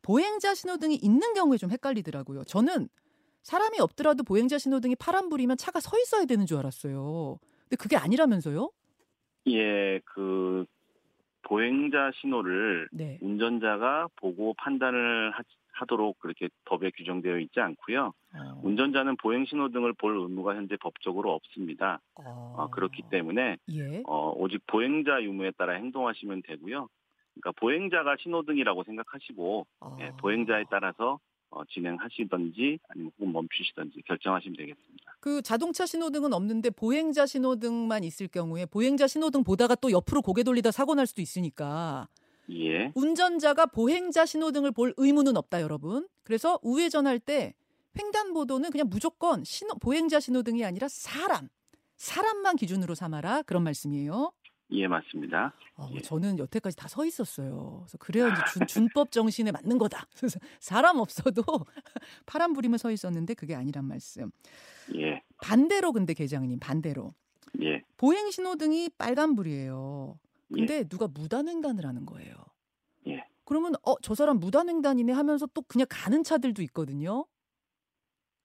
보행자 0.01 0.53
신호등이 0.53 0.95
있는 0.95 1.33
경우에 1.33 1.57
좀 1.57 1.71
헷갈리더라고요. 1.71 2.43
저는 2.43 2.89
사람이 3.45 3.79
없더라도 3.79 4.23
보행자 4.23 4.57
신호등이 4.57 4.95
파란불이면 4.95 5.57
차가 5.57 5.79
서 5.79 5.95
있어야 5.99 6.25
되는 6.25 6.47
줄 6.47 6.57
알았어요. 6.57 7.37
근데 7.61 7.75
그게 7.77 7.95
아니라면서요? 7.95 8.71
예, 9.49 9.99
그 10.03 10.65
보행자 11.43 12.11
신호를 12.15 12.89
네. 12.91 13.19
운전자가 13.21 14.07
보고 14.15 14.55
판단을 14.55 15.29
하, 15.29 15.43
하도록 15.73 16.17
그렇게 16.17 16.49
법에 16.65 16.89
규정되어 16.89 17.37
있지 17.37 17.59
않고요. 17.59 18.13
어. 18.33 18.61
운전자는 18.63 19.17
보행 19.17 19.45
신호등을 19.45 19.93
볼 19.93 20.17
의무가 20.17 20.55
현재 20.55 20.75
법적으로 20.77 21.31
없습니다. 21.33 21.99
어. 22.15 22.55
어, 22.57 22.69
그렇기 22.71 23.03
때문에 23.11 23.57
예. 23.73 24.01
어, 24.07 24.33
오직 24.35 24.65
보행자 24.65 25.21
유무에 25.21 25.51
따라 25.51 25.73
행동하시면 25.73 26.41
되고요. 26.47 26.89
그러니까 27.35 27.51
보행자가 27.59 28.15
신호등이라고 28.21 28.83
생각하시고 28.85 29.67
아. 29.81 29.97
예, 30.01 30.11
보행자에 30.17 30.63
따라서 30.71 31.19
어, 31.49 31.63
진행하시든지 31.65 32.79
아니면 32.89 33.11
혹은 33.17 33.31
멈추시든지 33.31 34.01
결정하시면 34.05 34.57
되겠습니다. 34.57 35.17
그 35.19 35.41
자동차 35.41 35.85
신호등은 35.85 36.33
없는데 36.33 36.69
보행자 36.69 37.25
신호등만 37.25 38.03
있을 38.03 38.27
경우에 38.27 38.65
보행자 38.65 39.07
신호등 39.07 39.43
보다가 39.43 39.75
또 39.75 39.91
옆으로 39.91 40.21
고개 40.21 40.43
돌리다 40.43 40.71
사고 40.71 40.95
날 40.95 41.07
수도 41.07 41.21
있으니까 41.21 42.07
예, 42.51 42.91
운전자가 42.93 43.65
보행자 43.65 44.25
신호등을 44.25 44.71
볼 44.71 44.93
의무는 44.97 45.35
없다, 45.37 45.61
여러분. 45.61 46.07
그래서 46.23 46.59
우회전할 46.61 47.19
때 47.19 47.55
횡단보도는 47.97 48.71
그냥 48.71 48.87
무조건 48.89 49.43
신호, 49.43 49.75
보행자 49.75 50.19
신호등이 50.19 50.63
아니라 50.63 50.87
사람, 50.87 51.49
사람만 51.97 52.57
기준으로 52.57 52.93
삼아라 52.93 53.43
그런 53.43 53.63
말씀이에요. 53.63 54.31
예 54.71 54.87
맞습니다. 54.87 55.53
어, 55.77 55.87
예. 55.93 55.99
저는 56.01 56.39
여태까지 56.39 56.75
다 56.75 56.87
서 56.87 57.05
있었어요. 57.05 57.81
그래서 57.85 57.97
그래야 57.99 58.27
이제 58.29 58.41
준, 58.51 58.65
준법 58.89 59.11
정신에 59.11 59.51
맞는 59.51 59.77
거다. 59.77 60.07
그래서 60.17 60.39
사람 60.59 60.97
없어도 60.99 61.43
파란불이면 62.25 62.77
서 62.79 62.91
있었는데 62.91 63.33
그게 63.35 63.53
아니란 63.55 63.85
말씀. 63.85 64.31
예, 64.95 65.21
반대로 65.41 65.91
근데 65.91 66.13
계장님 66.13 66.59
반대로 66.59 67.13
예, 67.61 67.83
보행 67.97 68.31
신호등이 68.31 68.89
빨간 68.97 69.35
불이에요. 69.35 70.17
예. 70.51 70.55
근데 70.55 70.83
누가 70.85 71.07
무단횡단을 71.07 71.85
하는 71.85 72.05
거예요. 72.05 72.33
예. 73.07 73.23
그러면 73.45 73.75
어 73.83 73.95
저 74.01 74.15
사람 74.15 74.39
무단횡단이네 74.39 75.11
하면서 75.13 75.45
또 75.53 75.61
그냥 75.63 75.85
가는 75.89 76.23
차들도 76.23 76.61
있거든요. 76.63 77.25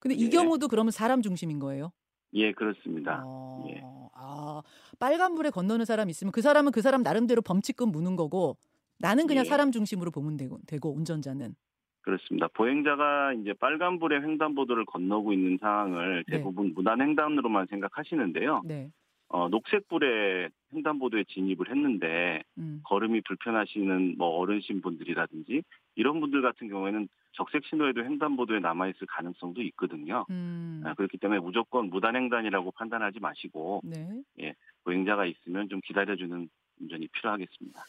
근데 0.01 0.15
이 0.17 0.25
예. 0.27 0.29
경우도 0.29 0.69
그러면 0.69 0.91
사람 0.93 1.23
중심인 1.23 1.59
거예요. 1.59 1.93
예 2.35 2.53
그렇습니다. 2.53 3.23
어, 3.25 3.67
예. 3.69 3.83
아 4.15 4.63
빨간불에 4.99 5.51
건너는 5.51 5.85
사람 5.85 6.09
있으면 6.11 6.33
그 6.33 6.43
사람은 6.43 6.73
그 6.73 6.83
사람 6.83 7.03
나름대로 7.03 7.43
범칙금 7.43 7.91
무는 7.91 8.17
거고 8.17 8.57
나는 8.99 9.27
그냥 9.27 9.45
예. 9.45 9.49
사람 9.49 9.73
중심으로 9.73 10.11
보면 10.11 10.37
되고, 10.37 10.59
되고 10.67 10.95
운전자는 10.95 11.55
그렇습니다. 12.03 12.49
보행자가 12.55 13.35
이제 13.35 13.53
빨간불에 13.55 14.21
횡단보도를 14.21 14.85
건너고 14.87 15.33
있는 15.33 15.59
상황을 15.61 16.25
네. 16.29 16.37
대부분 16.37 16.73
무단 16.75 17.01
횡단으로만 17.01 17.67
생각하시는데요. 17.71 18.63
네. 18.65 18.91
어, 19.33 19.49
녹색불에 19.49 20.49
횡단보도에 20.75 21.25
진입을 21.29 21.71
했는데 21.71 22.43
음. 22.59 22.81
걸음이 22.85 23.21
불편하시는 23.23 24.17
뭐 24.19 24.41
어르신 24.41 24.81
분들이라든지 24.81 25.63
이런 25.95 26.21
분들 26.21 26.43
같은 26.43 26.69
경우에는 26.69 27.09
적색 27.33 27.65
신호에도 27.65 28.05
횡단보도에 28.05 28.59
남아 28.59 28.89
있을 28.89 29.07
가능성도 29.07 29.63
있거든요. 29.63 30.27
음. 30.31 30.83
아, 30.85 30.95
그렇기 30.95 31.19
때문에 31.19 31.41
무조건 31.41 31.91
무단횡단이라고 31.91 32.73
판단하지 32.73 33.21
마시고 33.21 33.83
네. 33.85 34.55
보행자가 34.83 35.27
있으면 35.27 35.69
좀 35.69 35.81
기다려주는 35.81 36.49
운전이 36.81 37.07
필요하겠습니다. 37.09 37.85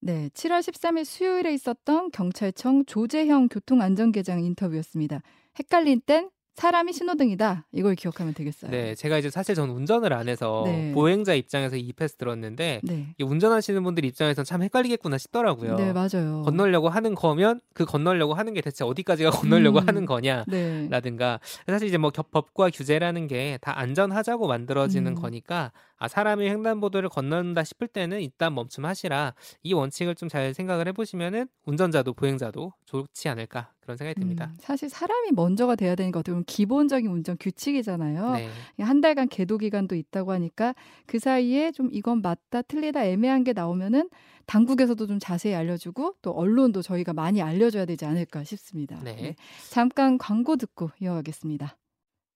네, 0.00 0.28
7월 0.28 0.60
13일 0.60 1.04
수요일에 1.04 1.52
있었던 1.54 2.10
경찰청 2.12 2.84
조재형 2.84 3.48
교통안전계장 3.48 4.44
인터뷰였습니다. 4.44 5.20
헷갈린 5.58 6.02
땐 6.06 6.30
사람이 6.58 6.92
신호등이다. 6.92 7.66
이걸 7.70 7.94
기억하면 7.94 8.34
되겠어요. 8.34 8.72
네, 8.72 8.96
제가 8.96 9.18
이제 9.18 9.30
사실 9.30 9.54
저는 9.54 9.72
운전을 9.72 10.12
안 10.12 10.28
해서 10.28 10.64
네. 10.66 10.90
보행자 10.92 11.34
입장에서 11.34 11.76
이 11.76 11.92
패스 11.92 12.16
들었는데 12.16 12.80
네. 12.82 13.14
운전하시는 13.22 13.80
분들 13.84 14.04
입장에서는 14.04 14.44
참 14.44 14.62
헷갈리겠구나 14.64 15.18
싶더라고요. 15.18 15.76
네, 15.76 15.92
맞아요. 15.92 16.42
건너려고 16.44 16.88
하는 16.88 17.14
거면 17.14 17.60
그 17.74 17.84
건너려고 17.84 18.34
하는 18.34 18.54
게 18.54 18.60
대체 18.60 18.82
어디까지가 18.84 19.30
건너려고 19.30 19.78
음. 19.78 19.86
하는 19.86 20.04
거냐? 20.04 20.46
네. 20.48 20.88
라든가 20.90 21.38
사실 21.68 21.86
이제 21.86 21.96
뭐 21.96 22.10
겹- 22.10 22.32
법과 22.32 22.70
규제라는 22.70 23.28
게 23.28 23.56
다 23.60 23.78
안전하자고 23.78 24.46
만들어지는 24.48 25.12
음. 25.12 25.14
거니까 25.20 25.70
아 25.98 26.06
사람이 26.08 26.48
횡단보도를 26.48 27.08
건넌다 27.08 27.64
싶을 27.64 27.88
때는 27.88 28.20
일단 28.20 28.54
멈춤하시라 28.54 29.34
이 29.64 29.72
원칙을 29.72 30.14
좀 30.14 30.28
잘 30.28 30.52
생각을 30.52 30.86
해보시면은 30.88 31.48
운전자도 31.64 32.12
보행자도 32.12 32.72
좋지 32.84 33.28
않을까 33.30 33.72
그런 33.80 33.96
생각이 33.96 34.20
듭니다. 34.20 34.50
음, 34.52 34.56
사실 34.60 34.90
사람이 34.90 35.30
먼저가 35.32 35.74
돼야 35.74 35.94
되니까 35.94 36.18
어떻게 36.20 36.32
보면 36.32 36.44
기본적인 36.44 37.10
운전 37.10 37.36
규칙이잖아요. 37.40 38.32
네. 38.32 38.48
한 38.84 39.00
달간 39.00 39.26
계도 39.28 39.56
기간도 39.58 39.96
있다고 39.96 40.32
하니까 40.32 40.74
그 41.06 41.18
사이에 41.18 41.72
좀 41.72 41.88
이건 41.92 42.20
맞다 42.20 42.60
틀리다 42.62 43.04
애매한 43.06 43.42
게 43.42 43.54
나오면은 43.54 44.10
당국에서도 44.44 45.06
좀 45.06 45.18
자세히 45.18 45.54
알려주고 45.54 46.14
또 46.20 46.32
언론도 46.32 46.82
저희가 46.82 47.12
많이 47.14 47.40
알려줘야 47.40 47.86
되지 47.86 48.04
않을까 48.04 48.44
싶습니다. 48.44 49.00
네. 49.02 49.34
잠깐 49.70 50.18
광고 50.18 50.56
듣고 50.56 50.90
이어가겠습니다. 51.00 51.76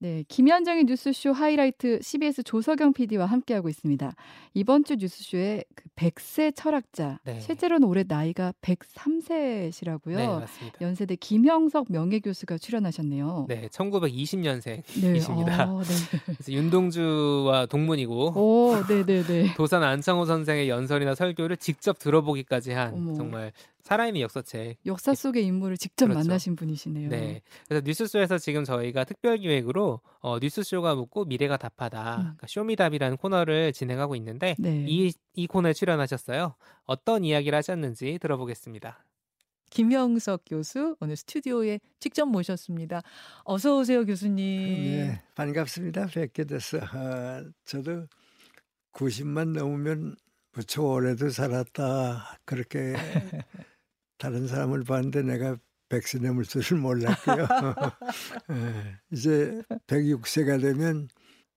네, 0.02 0.24
김현정의 0.26 0.82
뉴스쇼 0.82 1.32
하이라이트 1.32 2.00
CBS 2.02 2.42
조석영 2.42 2.92
PD와 2.92 3.24
함께하고 3.24 3.68
있습니다. 3.68 4.12
이번 4.52 4.82
주 4.82 4.96
뉴스쇼의 4.96 5.64
그 5.76 5.84
100세 5.94 6.52
철학자, 6.56 7.20
네. 7.22 7.38
실제로는 7.38 7.86
올해 7.86 8.02
나이가 8.04 8.52
103세시라고요. 8.62 10.16
네, 10.16 10.26
맞습니다. 10.26 10.78
연세대 10.80 11.14
김형석 11.14 11.86
명예교수가 11.92 12.58
출연하셨네요. 12.58 13.46
네, 13.48 13.68
1920년생 13.68 14.82
네, 15.02 15.16
이십니다. 15.18 15.70
어, 15.70 15.80
네. 15.84 15.94
그래서 16.34 16.50
윤동주와 16.50 17.66
동문이고 17.66 18.32
오, 18.34 18.74
네, 18.88 19.06
네, 19.06 19.22
네. 19.22 19.54
도산 19.54 19.84
안창호 19.84 20.24
선생의 20.24 20.68
연설이나 20.68 21.14
설교를 21.14 21.58
직접 21.58 22.00
들어보기까지 22.00 22.72
한 22.72 22.94
어머. 22.94 23.14
정말 23.14 23.52
살아있는 23.82 24.20
역사책. 24.20 24.78
역사 24.86 25.14
속의 25.14 25.44
인물을 25.44 25.76
직접 25.76 26.06
그렇죠. 26.06 26.20
만나신 26.20 26.56
분이시네요. 26.56 27.08
네. 27.08 27.42
그래서 27.68 27.82
뉴스쇼에서 27.84 28.38
지금 28.38 28.64
저희가 28.64 29.04
특별 29.04 29.38
기획으로 29.38 30.00
어, 30.20 30.38
뉴스쇼가 30.38 30.94
묻고 30.94 31.24
미래가 31.24 31.56
답하다. 31.56 32.16
음. 32.16 32.22
그러니까 32.22 32.46
쇼미답이라는 32.46 33.16
코너를 33.16 33.72
진행하고 33.72 34.14
있는데 34.16 34.54
네. 34.58 34.84
이, 34.88 35.12
이 35.34 35.46
코너에 35.46 35.72
출연하셨어요. 35.72 36.54
어떤 36.84 37.24
이야기를 37.24 37.56
하셨는지 37.56 38.18
들어보겠습니다. 38.20 39.04
김영석 39.70 40.42
교수 40.46 40.96
오늘 41.00 41.16
스튜디오에 41.16 41.80
직접 41.98 42.26
모셨습니다. 42.26 43.02
어서 43.44 43.78
오세요, 43.78 44.04
교수님. 44.04 44.36
네, 44.36 45.22
반갑습니다. 45.34 46.06
뵙게 46.08 46.44
돼서 46.44 46.78
아, 46.82 47.42
저도 47.64 48.06
90만 48.92 49.56
넘으면 49.58 50.14
무척 50.52 50.84
오래도 50.84 51.30
살았다 51.30 52.38
그렇게 52.44 52.92
다른 54.22 54.46
사람을 54.46 54.84
봤는데 54.84 55.22
내가 55.22 55.56
100세 55.88 56.22
넘을 56.22 56.44
줄을 56.44 56.78
몰랐고요. 56.78 57.44
예, 58.52 58.96
이제 59.10 59.60
106세가 59.88 60.60
되면 60.60 61.08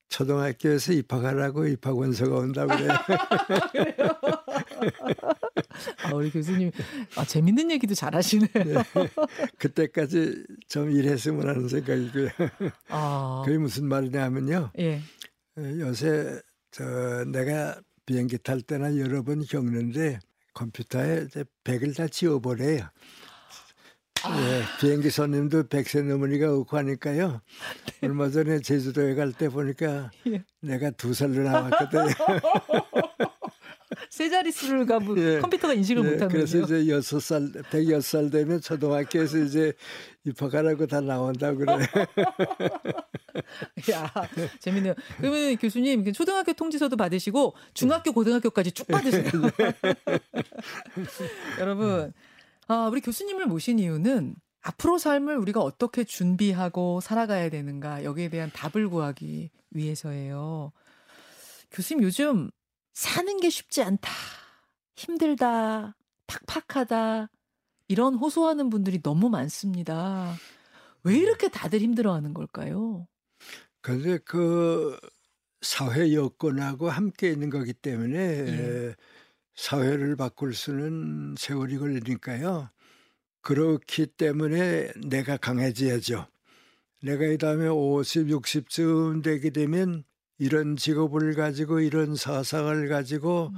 초등학교에서 0.09 0.93
입학하라고 0.93 1.67
입학 1.67 1.95
원서가 1.95 2.37
온다 2.37 2.65
그래. 2.65 2.87
아, 6.05 6.15
우리 6.15 6.31
교수님 6.31 6.71
아, 7.15 7.23
재밌는 7.23 7.69
얘기도 7.69 7.93
잘 7.93 8.15
하시네. 8.15 8.47
네. 8.47 8.73
그때까지 9.59 10.47
좀 10.67 10.89
일했으면 10.89 11.47
하는 11.47 11.67
생각이고요. 11.67 12.29
아, 12.89 13.43
그게 13.45 13.59
무슨 13.59 13.85
말이냐면요. 13.85 14.71
예. 14.79 15.03
요새 15.55 16.41
저 16.71 16.83
내가 17.25 17.79
비행기 18.07 18.39
탈 18.39 18.61
때나 18.61 18.97
여러 18.97 19.21
번 19.21 19.45
겪는데 19.45 20.17
컴퓨터에 20.55 21.25
이제 21.27 21.45
백을 21.63 21.93
다 21.93 22.07
지워버려요. 22.07 22.89
예, 24.27 24.63
비행기 24.79 25.11
손님도 25.11 25.67
백세 25.67 26.01
넘으니까 26.01 26.51
없고 26.51 26.77
하니까요. 26.77 27.41
얼마 28.01 28.29
전에 28.31 28.59
제주도에 28.59 29.13
갈 29.13 29.31
때 29.33 29.49
보니까 29.49 30.09
예. 30.27 30.43
내가 30.61 30.89
두 30.89 31.13
살로 31.13 31.43
나왔거든요. 31.43 32.07
세 34.09 34.29
자릿수를 34.29 34.85
가면 34.85 35.17
예. 35.17 35.39
컴퓨터가 35.39 35.73
인식을 35.73 36.05
예, 36.05 36.11
못하는군요. 36.11 36.45
그래서 36.45 36.59
이제 36.59 36.87
여섯 36.89 37.19
살, 37.19 37.51
백여섯 37.71 38.03
살 38.03 38.29
되면 38.29 38.61
초등학교에서 38.61 39.39
이제 39.39 39.73
입학하라고 40.25 40.85
다 40.87 41.01
나온다 41.01 41.51
고 41.51 41.57
그래. 41.59 41.77
야, 43.91 44.11
재밌네요. 44.59 44.95
그러면 45.17 45.57
교수님 45.57 46.03
그 46.03 46.11
초등학교 46.11 46.53
통지서도 46.53 46.97
받으시고 46.97 47.55
중학교, 47.73 48.11
고등학교까지 48.11 48.71
쭉 48.71 48.87
받으세요. 48.87 49.25
여러분, 51.59 52.13
아, 52.67 52.89
우리 52.91 53.01
교수님을 53.01 53.45
모신 53.45 53.79
이유는 53.79 54.35
앞으로 54.61 54.97
삶을 54.97 55.37
우리가 55.37 55.61
어떻게 55.61 56.03
준비하고 56.03 57.01
살아가야 57.01 57.49
되는가 57.49 58.03
여기에 58.03 58.29
대한 58.29 58.51
답을 58.51 58.89
구하기 58.89 59.51
위해서예요. 59.71 60.71
교수님 61.71 62.03
요즘 62.03 62.49
사는 62.95 63.39
게 63.41 63.49
쉽지 63.49 63.83
않다, 63.83 64.09
힘들다, 64.95 65.97
팍팍하다 66.27 67.29
이런 67.89 68.15
호소하는 68.15 68.69
분들이 68.69 69.01
너무 69.01 69.29
많습니다. 69.29 70.33
왜 71.03 71.17
이렇게 71.17 71.49
다들 71.49 71.81
힘들어하는 71.81 72.33
걸까요? 72.33 73.05
근데 73.81 74.17
그 74.19 74.97
사회 75.61 76.13
여건하고 76.13 76.89
함께 76.89 77.29
있는 77.29 77.49
거기 77.49 77.73
때문에 77.73 78.17
예. 78.17 78.95
사회를 79.55 80.15
바꿀 80.15 80.53
수는 80.53 81.35
세월이 81.37 81.77
걸리니까요. 81.77 82.69
그렇기 83.41 84.07
때문에 84.07 84.91
내가 85.05 85.35
강해져야죠. 85.35 86.27
내가 87.01 87.25
이 87.25 87.37
다음에 87.37 87.67
50, 87.67 88.27
60쯤 88.27 89.21
되게 89.21 89.49
되면 89.49 90.05
이런 90.37 90.75
직업을 90.75 91.35
가지고 91.35 91.79
이런 91.79 92.15
사상을 92.15 92.87
가지고 92.89 93.51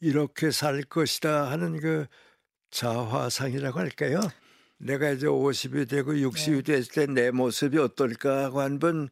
이렇게 0.00 0.50
살 0.50 0.82
것이다 0.82 1.50
하는 1.50 1.80
그 1.80 2.06
자화상이라고 2.70 3.78
할까요? 3.78 4.20
내가 4.78 5.10
이제 5.10 5.26
50이 5.26 5.88
되고 5.88 6.12
60이 6.12 6.64
됐을 6.64 6.92
때 6.92 7.06
내 7.12 7.30
모습이 7.30 7.78
어떨까 7.78 8.44
하고 8.44 8.60
한번 8.60 9.08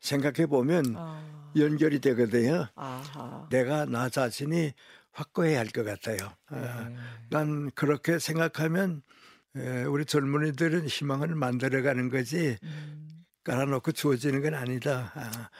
생각해 0.00 0.46
보면 0.46 0.94
아, 0.96 1.50
연결이 1.56 1.98
되거든요. 2.00 2.68
아하. 2.74 3.46
내가 3.50 3.84
나 3.84 4.08
자신이 4.08 4.72
확고해야 5.12 5.58
할 5.58 5.68
것 5.68 5.84
같아요. 5.84 6.32
아, 6.46 6.88
네. 6.88 6.96
난 7.30 7.70
그렇게 7.74 8.18
생각하면 8.18 9.02
에, 9.56 9.82
우리 9.82 10.04
젊은이들은 10.06 10.86
희망을 10.86 11.34
만들어가는 11.34 12.08
거지 12.08 12.56
음, 12.62 13.24
깔아놓고 13.44 13.92
주어지는 13.92 14.40
건 14.42 14.54
아니다. 14.54 15.12
아, 15.14 15.50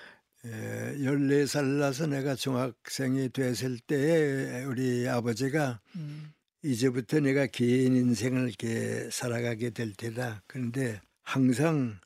에, 0.45 0.97
14살 0.99 1.79
나서 1.79 2.07
내가 2.07 2.35
중학생이 2.35 3.31
됐을 3.31 3.79
때 3.79 4.65
우리 4.67 5.09
아버지가 5.09 5.81
음, 5.97 6.33
이제부터 6.63 7.21
내가 7.21 7.47
긴 7.47 7.95
인생을 7.97 8.49
이렇게 8.49 9.11
살아가게 9.11 9.71
될 9.71 9.93
테다. 9.93 10.43
그런데 10.47 11.01
항상 11.23 11.99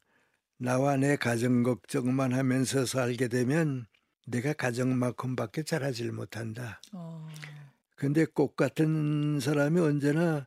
나와 0.59 0.97
내 0.97 1.17
가정 1.17 1.63
걱정만 1.63 2.33
하면서 2.33 2.87
살게 2.87 3.29
되면 3.29 3.87
내가 4.27 4.53
가정만큼밖에 4.53 5.63
잘하질 5.63 6.13
못한다. 6.13 6.81
어, 6.93 7.29
근데 7.97 8.25
꽃 8.25 8.57
같은 8.57 9.39
사람이 9.41 9.81
언제나 9.81 10.47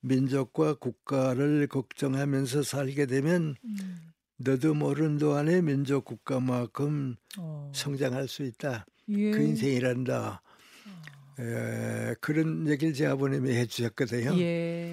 민족과 0.00 0.74
국가를 0.74 1.66
걱정하면서 1.68 2.62
살게 2.62 3.06
되면 3.06 3.56
음, 3.64 4.09
너도 4.42 4.72
모르는 4.72 5.18
동안에 5.18 5.60
민족 5.60 6.06
국가만큼 6.06 7.16
어. 7.38 7.70
성장할 7.74 8.26
수 8.26 8.42
있다. 8.42 8.86
예. 9.10 9.30
그 9.32 9.42
인생이란다. 9.42 10.42
에, 11.38 12.14
그런 12.20 12.66
얘기를 12.66 12.94
제 12.94 13.06
아버님이 13.06 13.52
해주셨거든요. 13.52 14.38
예. 14.40 14.92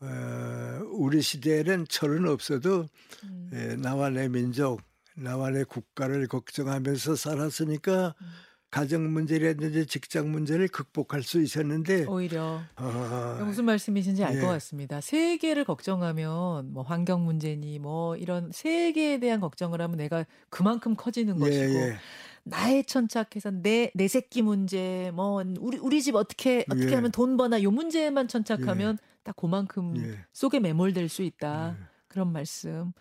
어, 0.00 0.80
우리 0.92 1.20
시대에는 1.20 1.86
철은 1.88 2.26
없어도 2.26 2.86
음, 3.24 3.50
에, 3.52 3.76
나와 3.76 4.08
내 4.08 4.28
민족, 4.28 4.80
나와 5.14 5.50
내 5.50 5.64
국가를 5.64 6.26
걱정하면서 6.26 7.16
살았으니까 7.16 8.14
음. 8.18 8.26
가정 8.70 9.10
문제라든지 9.12 9.86
직장 9.86 10.30
문제를 10.30 10.68
극복할 10.68 11.22
수 11.22 11.40
있었는데 11.40 12.04
오히려 12.06 12.60
어, 12.76 13.42
무슨 13.44 13.64
말씀이신지 13.64 14.24
알것 14.24 14.42
예. 14.42 14.46
같습니다. 14.46 15.00
세계를 15.00 15.64
걱정하면 15.64 16.72
뭐 16.72 16.82
환경 16.82 17.24
문제니 17.24 17.78
뭐 17.78 18.16
이런 18.16 18.50
세계에 18.52 19.18
대한 19.18 19.40
걱정을 19.40 19.80
하면 19.80 19.96
내가 19.96 20.26
그만큼 20.50 20.94
커지는 20.96 21.36
예, 21.36 21.40
것이고 21.40 21.74
예. 21.80 21.96
나에 22.44 22.82
천착해서 22.82 23.50
내 23.50 23.90
내 23.94 24.08
새끼 24.08 24.42
문제 24.42 25.10
뭐 25.14 25.42
우리 25.58 25.78
우리 25.78 26.02
집 26.02 26.14
어떻게 26.16 26.64
어떻게 26.68 26.90
예. 26.90 26.94
하면 26.96 27.10
돈 27.12 27.36
버나 27.36 27.62
요 27.62 27.70
문제에만 27.70 28.28
천착하면 28.28 28.98
딱 29.22 29.34
그만큼 29.36 29.96
예. 29.96 30.18
속에 30.32 30.60
매몰될 30.60 31.08
수 31.08 31.22
있다. 31.22 31.76
예. 31.78 31.84
그런 32.08 32.32
말씀. 32.32 32.92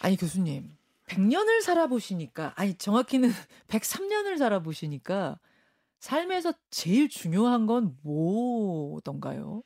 아니 0.00 0.16
교수님 0.16 0.70
100년을 1.06 1.62
살아보시니까 1.62 2.54
아니 2.56 2.74
정확히는 2.74 3.30
103년을 3.68 4.38
살아보시니까 4.38 5.38
삶에서 6.00 6.52
제일 6.70 7.08
중요한 7.08 7.66
건 7.66 7.96
뭐던가요? 8.02 9.62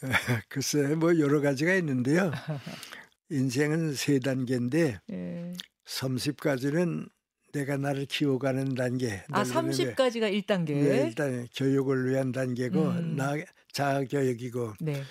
글쎄 0.48 0.94
뭐 0.94 1.18
여러 1.18 1.40
가지가 1.40 1.74
있는데요. 1.74 2.30
인생은 3.30 3.94
세 3.94 4.20
단계인데 4.20 5.00
예. 5.10 5.52
30까지는 5.84 7.08
내가 7.52 7.76
나를 7.76 8.06
키워가는 8.06 8.74
단계. 8.74 9.24
아 9.32 9.42
널리 9.42 9.52
보면 9.52 9.70
30까지가 9.70 10.44
1단계. 10.44 10.70
예, 10.70 11.06
일단 11.06 11.48
교육을 11.54 12.08
위한 12.08 12.30
단계고 12.30 12.80
음. 12.80 13.16
나 13.16 13.34
자아 13.72 14.04
교육이고 14.04 14.74
네. 14.80 15.02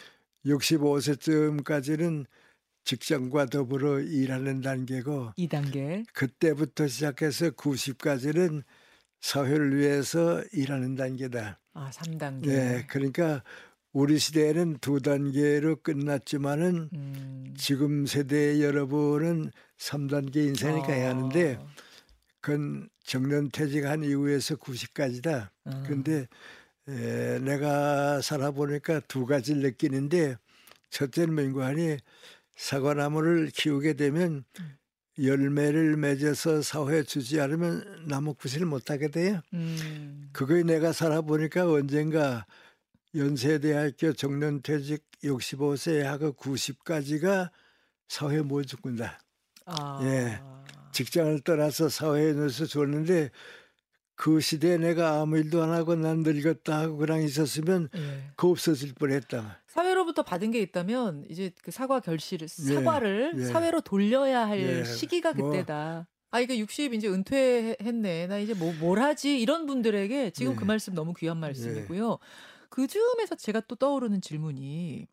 65세쯤까지는 0.46 2.26
직장과 2.88 3.48
더불어 3.48 4.00
일하는 4.00 4.62
단계고 4.62 5.34
2단계. 5.38 6.06
그때부터 6.14 6.88
시작해서 6.88 7.50
90까지는 7.50 8.64
사회를 9.20 9.76
위해서 9.76 10.42
일하는 10.54 10.96
단계다. 10.96 11.60
아 11.74 11.92
3단계. 11.92 12.48
네, 12.48 12.86
그러니까 12.88 13.44
우리 13.92 14.18
시대에는 14.18 14.78
두 14.80 15.02
단계로 15.02 15.82
끝났지만은 15.82 16.90
음. 16.94 17.54
지금 17.58 18.06
세대 18.06 18.64
여러분은 18.64 19.52
3단계 19.78 20.38
인생을 20.38 20.82
가야 20.84 21.10
하는데 21.10 21.58
아. 21.60 21.68
그건 22.40 22.88
정년 23.04 23.50
퇴직한 23.50 24.06
이후에서 24.06 24.56
90까지다. 24.56 25.50
아. 25.66 25.84
근데 25.86 26.26
에, 26.88 27.40
내가 27.40 28.22
살아보니까 28.22 29.02
두 29.10 29.26
가지를 29.26 29.62
느끼는데 29.64 30.38
첫째는 30.90 31.36
뭔가하니 31.36 31.98
사과나무를 32.58 33.52
키우게 33.54 33.94
되면 33.94 34.44
열매를 35.22 35.96
맺어서 35.98 36.62
사회에 36.62 37.04
주지 37.04 37.40
않으면 37.40 38.06
나무 38.08 38.34
구실을 38.34 38.68
못하게 38.68 39.08
돼요. 39.10 39.42
음. 39.54 40.30
그거에 40.34 40.64
내가 40.64 40.92
살아보니까 40.92 41.72
언젠가 41.72 42.46
연세대학교 43.16 44.14
정년퇴직 44.14 45.04
65세 45.24 46.02
하고 46.02 46.34
90까지가 46.34 47.50
사회에 48.08 48.42
못 48.42 48.64
죽는다. 48.64 49.20
아. 49.66 50.00
예. 50.04 50.40
직장을 50.92 51.40
떠나서 51.42 51.90
사회에 51.90 52.34
넣어서 52.34 52.66
줬는데 52.66 53.32
그 54.18 54.40
시대에 54.42 54.78
내가 54.78 55.22
아무 55.22 55.38
일도 55.38 55.62
안 55.62 55.70
하고 55.72 55.96
난 55.96 56.24
늙었다 56.24 56.80
하고 56.80 56.98
그냥 56.98 57.22
있었으면 57.22 57.88
예. 57.96 58.32
그 58.36 58.48
없어질 58.50 58.96
뻔했다. 58.96 59.62
사회로부터 59.68 60.24
받은 60.24 60.50
게 60.52 60.60
있다면 60.60 61.26
이제 61.30 61.52
그 61.64 61.70
사과 61.70 62.00
결실을 62.00 62.46
예, 62.46 62.74
사과를 62.74 63.34
예. 63.38 63.46
사회로 63.46 63.82
돌려야 63.82 64.48
할 64.48 64.60
예, 64.60 64.84
시기가 64.84 65.34
뭐. 65.34 65.52
그때다. 65.52 66.08
아 66.32 66.40
이거 66.40 66.58
60 66.58 66.96
이제 66.96 67.08
은퇴했네. 67.08 68.26
나 68.28 68.40
이제 68.40 68.54
뭐 68.56 68.74
뭘 68.80 69.00
하지? 69.00 69.40
이런 69.40 69.68
분들에게 69.68 70.32
지금 70.32 70.54
예. 70.54 70.56
그 70.56 70.66
말씀 70.66 70.96
너무 70.96 71.14
귀한 71.14 71.38
말씀이고요. 71.38 72.18
그 72.70 72.88
즈음에서 72.88 73.36
제가 73.36 73.62
또 73.68 73.76
떠오르는 73.76 74.22
질문이 74.22 75.08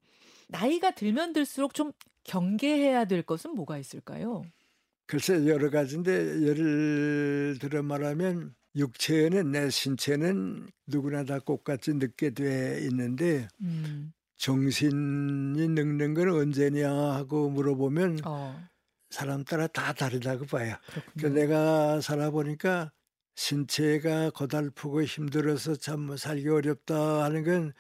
나이가 0.49 0.93
들면 0.93 1.35
들수록 1.35 1.75
좀 1.75 1.93
경계해야 2.25 3.05
될 3.05 3.23
것은 3.23 3.55
뭐가 3.55 3.77
있을까요? 3.77 4.45
글쎄 5.07 5.47
여러 5.47 5.69
가지인데 5.69 6.41
예를 6.43 7.59
들어 7.61 7.83
말하면 7.83 8.55
육체는 8.77 9.53
내 9.53 9.71
신체는 9.71 10.69
누구나 10.87 11.25
다 11.25 11.39
똑같이 11.39 11.95
늙게 11.95 12.31
돼 12.31 12.81
있는데 12.83 13.49
음. 13.61 14.13
정신이 14.37 15.69
늙는 15.69 16.15
건 16.15 16.29
언제냐 16.31 16.91
하고 16.91 17.51
물어보면 17.51 18.21
어. 18.25 18.61
사람 19.11 19.45
따라 19.45 19.67
다 19.69 19.93
다르다고 19.93 20.47
봐요. 20.47 20.77
그. 21.21 21.27
내가 21.27 22.01
살아보니까 22.01 22.93
신체가 23.37 24.31
고달프고 24.31 25.03
힘들어서 25.05 25.77
참 25.77 26.17
살기 26.17 26.49
어렵다 26.49 27.25
하는 27.25 27.45
건 27.45 27.73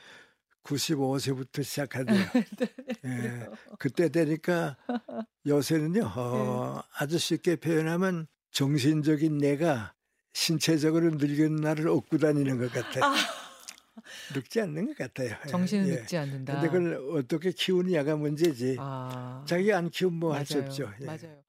95세부터 0.65 1.63
시작하대요. 1.63 2.17
예, 3.05 3.49
그때 3.79 4.09
되니까 4.09 4.77
요새는요, 5.47 6.05
어, 6.17 6.83
아주 6.97 7.19
쉽게 7.19 7.57
표현하면 7.57 8.27
정신적인 8.51 9.39
내가 9.39 9.95
신체적으로 10.35 11.11
늙은 11.13 11.57
나를 11.57 11.89
얻고 11.89 12.19
다니는 12.19 12.59
것 12.59 12.71
같아요. 12.73 13.05
아, 13.05 13.15
늙지 14.35 14.61
않는 14.61 14.87
것 14.89 14.99
같아요. 14.99 15.31
예, 15.45 15.49
정신은 15.49 15.89
예. 15.89 15.93
늙지 15.95 16.17
않는다. 16.19 16.61
근데 16.61 16.67
그걸 16.69 17.19
어떻게 17.19 17.53
키우느냐가 17.53 18.17
문제지. 18.17 18.77
아, 18.79 19.43
자기가 19.47 19.79
안 19.79 19.89
키우면 19.91 20.19
뭐 20.19 20.35
할 20.35 20.45
수. 20.45 20.59
없죠. 20.59 20.91
예. 21.01 21.05
맞아요. 21.07 21.43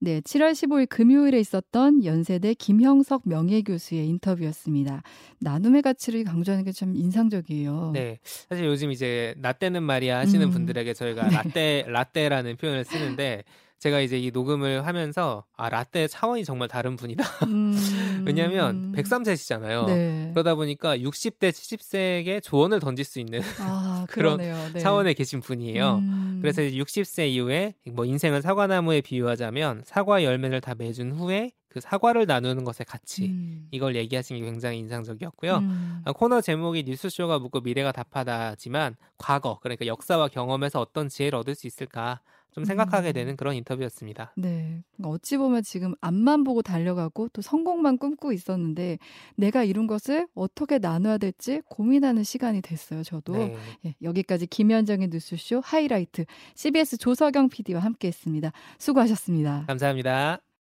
네, 0.00 0.20
7월 0.20 0.52
15일 0.52 0.86
금요일에 0.90 1.38
있었던 1.40 2.04
연세대 2.04 2.52
김형석 2.54 3.22
명예교수의 3.26 4.06
인터뷰였습니다. 4.08 5.02
나눔의 5.40 5.80
가치를 5.80 6.24
강조하는 6.24 6.64
게 6.64 6.72
참 6.72 6.94
인상적이에요. 6.94 7.92
네. 7.94 8.18
사실 8.24 8.66
요즘 8.66 8.90
이제 8.90 9.34
라떼는 9.40 9.82
말이야 9.82 10.18
하시는 10.18 10.44
음. 10.46 10.50
분들에게 10.50 10.92
저희가 10.92 11.28
네. 11.28 11.36
라떼 11.36 11.84
라떼라는 11.88 12.56
표현을 12.58 12.84
쓰는데 12.84 13.44
제가 13.84 14.00
이제 14.00 14.18
이 14.18 14.30
녹음을 14.30 14.86
하면서 14.86 15.44
아 15.58 15.68
라떼 15.68 16.08
차원이 16.08 16.46
정말 16.46 16.68
다른 16.68 16.96
분이다. 16.96 17.22
음. 17.48 18.24
왜냐하면 18.26 18.92
103세시잖아요. 18.92 19.84
네. 19.84 20.30
그러다 20.32 20.54
보니까 20.54 20.96
60대 20.96 21.50
70세에게 21.50 22.42
조언을 22.42 22.80
던질 22.80 23.04
수 23.04 23.20
있는 23.20 23.42
아, 23.60 24.06
그런. 24.08 24.38
네. 24.38 24.78
차원에 24.78 25.12
계신 25.12 25.42
분이에요. 25.42 25.96
음. 25.96 26.38
그래서 26.40 26.62
이제 26.62 26.78
60세 26.78 27.28
이후에 27.28 27.74
뭐 27.92 28.06
인생을 28.06 28.40
사과나무에 28.40 29.02
비유하자면 29.02 29.82
사과 29.84 30.24
열매를 30.24 30.62
다 30.62 30.74
맺은 30.74 31.12
후에 31.12 31.52
그 31.68 31.80
사과를 31.80 32.24
나누는 32.24 32.64
것의 32.64 32.86
가치 32.86 33.26
음. 33.26 33.68
이걸 33.70 33.96
얘기하신 33.96 34.38
게 34.38 34.44
굉장히 34.46 34.78
인상적이었고요. 34.78 35.56
음. 35.58 36.00
아, 36.06 36.12
코너 36.12 36.40
제목이 36.40 36.84
뉴스쇼가 36.84 37.38
묻고 37.38 37.60
미래가 37.60 37.92
답하다지만 37.92 38.96
과거 39.18 39.58
그러니까 39.60 39.84
역사와 39.84 40.28
경험에서 40.28 40.80
어떤 40.80 41.10
지혜를 41.10 41.38
얻을 41.38 41.54
수 41.54 41.66
있을까 41.66 42.20
좀 42.54 42.64
생각하게 42.64 43.08
음. 43.08 43.12
되는 43.12 43.36
그런 43.36 43.54
인터뷰였습니다. 43.56 44.32
네. 44.36 44.82
어찌 45.02 45.36
보면 45.36 45.62
지금 45.64 45.94
앞만 46.00 46.44
보고 46.44 46.62
달려가고 46.62 47.28
또 47.32 47.42
성공만 47.42 47.98
꿈꾸고 47.98 48.32
있었는데 48.32 48.98
내가 49.36 49.64
이룬 49.64 49.86
것을 49.86 50.28
어떻게 50.34 50.78
나눠야 50.78 51.18
될지 51.18 51.60
고민하는 51.68 52.22
시간이 52.22 52.62
됐어요. 52.62 53.02
저도. 53.02 53.32
네. 53.34 53.56
예, 53.86 53.94
여기까지 54.02 54.46
김현정의 54.46 55.08
뉴스쇼 55.08 55.60
하이라이트 55.64 56.24
CBS 56.54 56.98
조석영 56.98 57.48
PD와 57.48 57.80
함께 57.80 58.08
했습니다. 58.08 58.52
수고하셨습니다. 58.78 59.64
감사합니다. 59.66 60.43